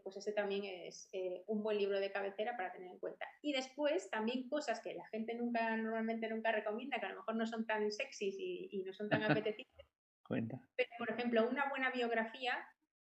Pues 0.04 0.18
ese 0.18 0.32
también 0.32 0.64
es 0.64 1.10
eh, 1.14 1.44
un 1.48 1.64
buen 1.64 1.78
libro 1.78 2.00
de 2.00 2.12
cabecera 2.12 2.56
para 2.56 2.72
tener 2.72 2.92
en 2.92 3.00
cuenta. 3.00 3.26
Y 3.42 3.54
después 3.54 4.10
también 4.10 4.48
cosas 4.48 4.80
que 4.82 4.94
la 4.94 5.08
gente 5.08 5.34
nunca, 5.36 5.76
normalmente 5.76 6.30
nunca 6.30 6.52
recomienda, 6.52 7.00
que 7.00 7.08
a 7.08 7.10
lo 7.10 7.18
mejor 7.18 7.36
no 7.36 7.48
son 7.48 7.66
tan 7.66 7.92
sexys 7.92 8.36
y, 8.38 8.70
y 8.72 8.84
no 8.84 8.94
son 8.94 9.10
tan 9.10 9.24
apetecibles. 9.54 9.88
Cuenta. 10.24 10.62
Pero, 10.76 10.90
por 11.00 11.10
ejemplo, 11.10 11.50
una 11.50 11.70
buena 11.70 11.90
biografía 11.92 12.54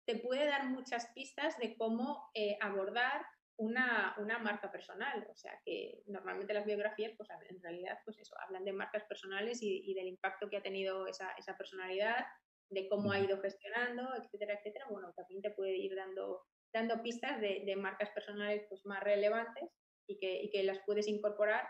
te 0.05 0.17
puede 0.17 0.45
dar 0.45 0.67
muchas 0.69 1.07
pistas 1.13 1.57
de 1.57 1.75
cómo 1.77 2.29
eh, 2.33 2.57
abordar 2.61 3.25
una, 3.57 4.15
marca 4.41 4.71
personal. 4.71 5.25
O 5.31 5.35
sea 5.35 5.59
que 5.63 6.03
normalmente 6.07 6.53
las 6.53 6.65
biografías, 6.65 7.13
pues 7.17 7.29
en 7.49 7.61
realidad, 7.61 7.97
pues 8.05 8.17
eso, 8.19 8.35
hablan 8.39 8.65
de 8.65 8.73
marcas 8.73 9.03
personales 9.05 9.59
y, 9.61 9.93
del 9.93 10.07
impacto 10.07 10.49
que 10.49 10.57
ha 10.57 10.63
tenido 10.63 11.07
esa, 11.07 11.33
personalidad, 11.57 12.25
de 12.69 12.87
cómo 12.89 13.11
ha 13.11 13.19
ido 13.19 13.39
gestionando, 13.41 14.03
etcétera, 14.15 14.55
etcétera. 14.55 14.85
Bueno, 14.89 15.13
también 15.15 15.41
te 15.41 15.51
puede 15.51 15.77
ir 15.77 15.95
dando, 15.95 16.43
dando 16.73 17.01
pistas 17.01 17.39
de, 17.41 17.75
marcas 17.77 18.09
personales 18.11 18.65
pues, 18.69 18.85
más 18.85 19.03
relevantes 19.03 19.69
y 20.07 20.17
que, 20.17 20.43
y 20.43 20.49
que 20.49 20.63
las 20.63 20.79
puedes 20.85 21.07
incorporar 21.07 21.67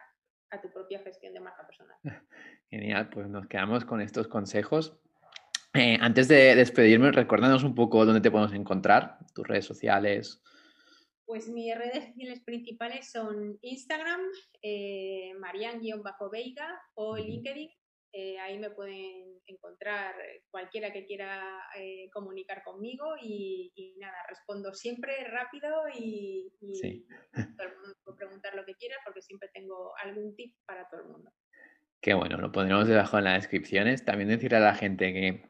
a 0.51 0.61
tu 0.61 0.71
propia 0.71 0.99
gestión 0.99 1.33
de 1.33 1.39
marca 1.39 1.65
personal. 1.65 1.97
Genial, 2.69 3.09
pues 3.09 3.27
nos 3.27 3.47
quedamos 3.47 3.85
con 3.85 4.01
estos 4.01 4.27
consejos 4.27 4.99
eh, 5.77 5.97
antes 5.99 6.29
de 6.29 6.55
despedirme, 6.55 7.11
recuérdanos 7.11 7.65
un 7.65 7.75
poco 7.75 8.05
dónde 8.05 8.21
te 8.21 8.31
podemos 8.31 8.53
encontrar, 8.53 9.17
tus 9.33 9.45
redes 9.45 9.65
sociales. 9.65 10.41
Pues 11.25 11.49
mis 11.49 11.75
redes 11.75 12.05
sociales 12.05 12.39
principales 12.45 13.11
son 13.11 13.57
Instagram, 13.61 14.21
eh, 14.61 15.33
Marian-Veiga 15.37 16.81
o 16.93 17.17
LinkedIn. 17.17 17.69
Eh, 18.17 18.39
ahí 18.39 18.57
me 18.57 18.69
pueden 18.69 19.41
encontrar 19.45 20.15
cualquiera 20.49 20.93
que 20.93 21.05
quiera 21.05 21.59
eh, 21.77 22.09
comunicar 22.13 22.63
conmigo 22.63 23.03
y, 23.21 23.97
nada, 23.99 24.15
respondo 24.29 24.73
siempre 24.73 25.11
rápido 25.27 25.69
y, 25.93 26.49
todo 27.57 27.67
el 27.67 27.75
mundo 27.75 27.97
puede 28.05 28.17
preguntar 28.17 28.55
lo 28.55 28.63
que 28.63 28.75
quiera 28.75 28.95
porque 29.03 29.21
siempre 29.21 29.49
tengo 29.53 29.91
algún 30.01 30.33
tip 30.33 30.55
para 30.65 30.87
todo 30.87 31.01
el 31.01 31.07
mundo. 31.09 31.29
Qué 32.01 32.13
bueno, 32.13 32.37
lo 32.37 32.53
pondremos 32.53 32.87
debajo 32.87 33.17
en 33.17 33.25
las 33.25 33.41
descripciones. 33.41 34.05
También 34.05 34.29
decirle 34.29 34.59
a 34.59 34.61
la 34.61 34.75
gente 34.75 35.11
que 35.11 35.49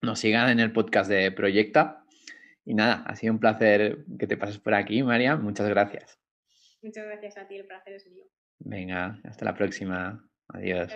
nos 0.00 0.20
sigan 0.20 0.48
en 0.48 0.60
el 0.60 0.72
podcast 0.72 1.10
de 1.10 1.32
Proyecta. 1.32 2.04
Y 2.64 2.74
nada, 2.74 3.02
ha 3.04 3.16
sido 3.16 3.32
un 3.32 3.40
placer 3.40 4.04
que 4.16 4.28
te 4.28 4.36
pases 4.36 4.60
por 4.60 4.74
aquí, 4.74 5.02
María. 5.02 5.34
Muchas 5.34 5.68
gracias. 5.68 6.20
Muchas 6.82 7.04
gracias 7.04 7.36
a 7.36 7.48
ti, 7.48 7.56
el 7.56 7.66
placer 7.66 7.94
es 7.94 8.06
mío. 8.06 8.26
Venga, 8.60 9.20
hasta 9.24 9.44
la 9.44 9.54
próxima. 9.56 10.24
Adiós. 10.46 10.92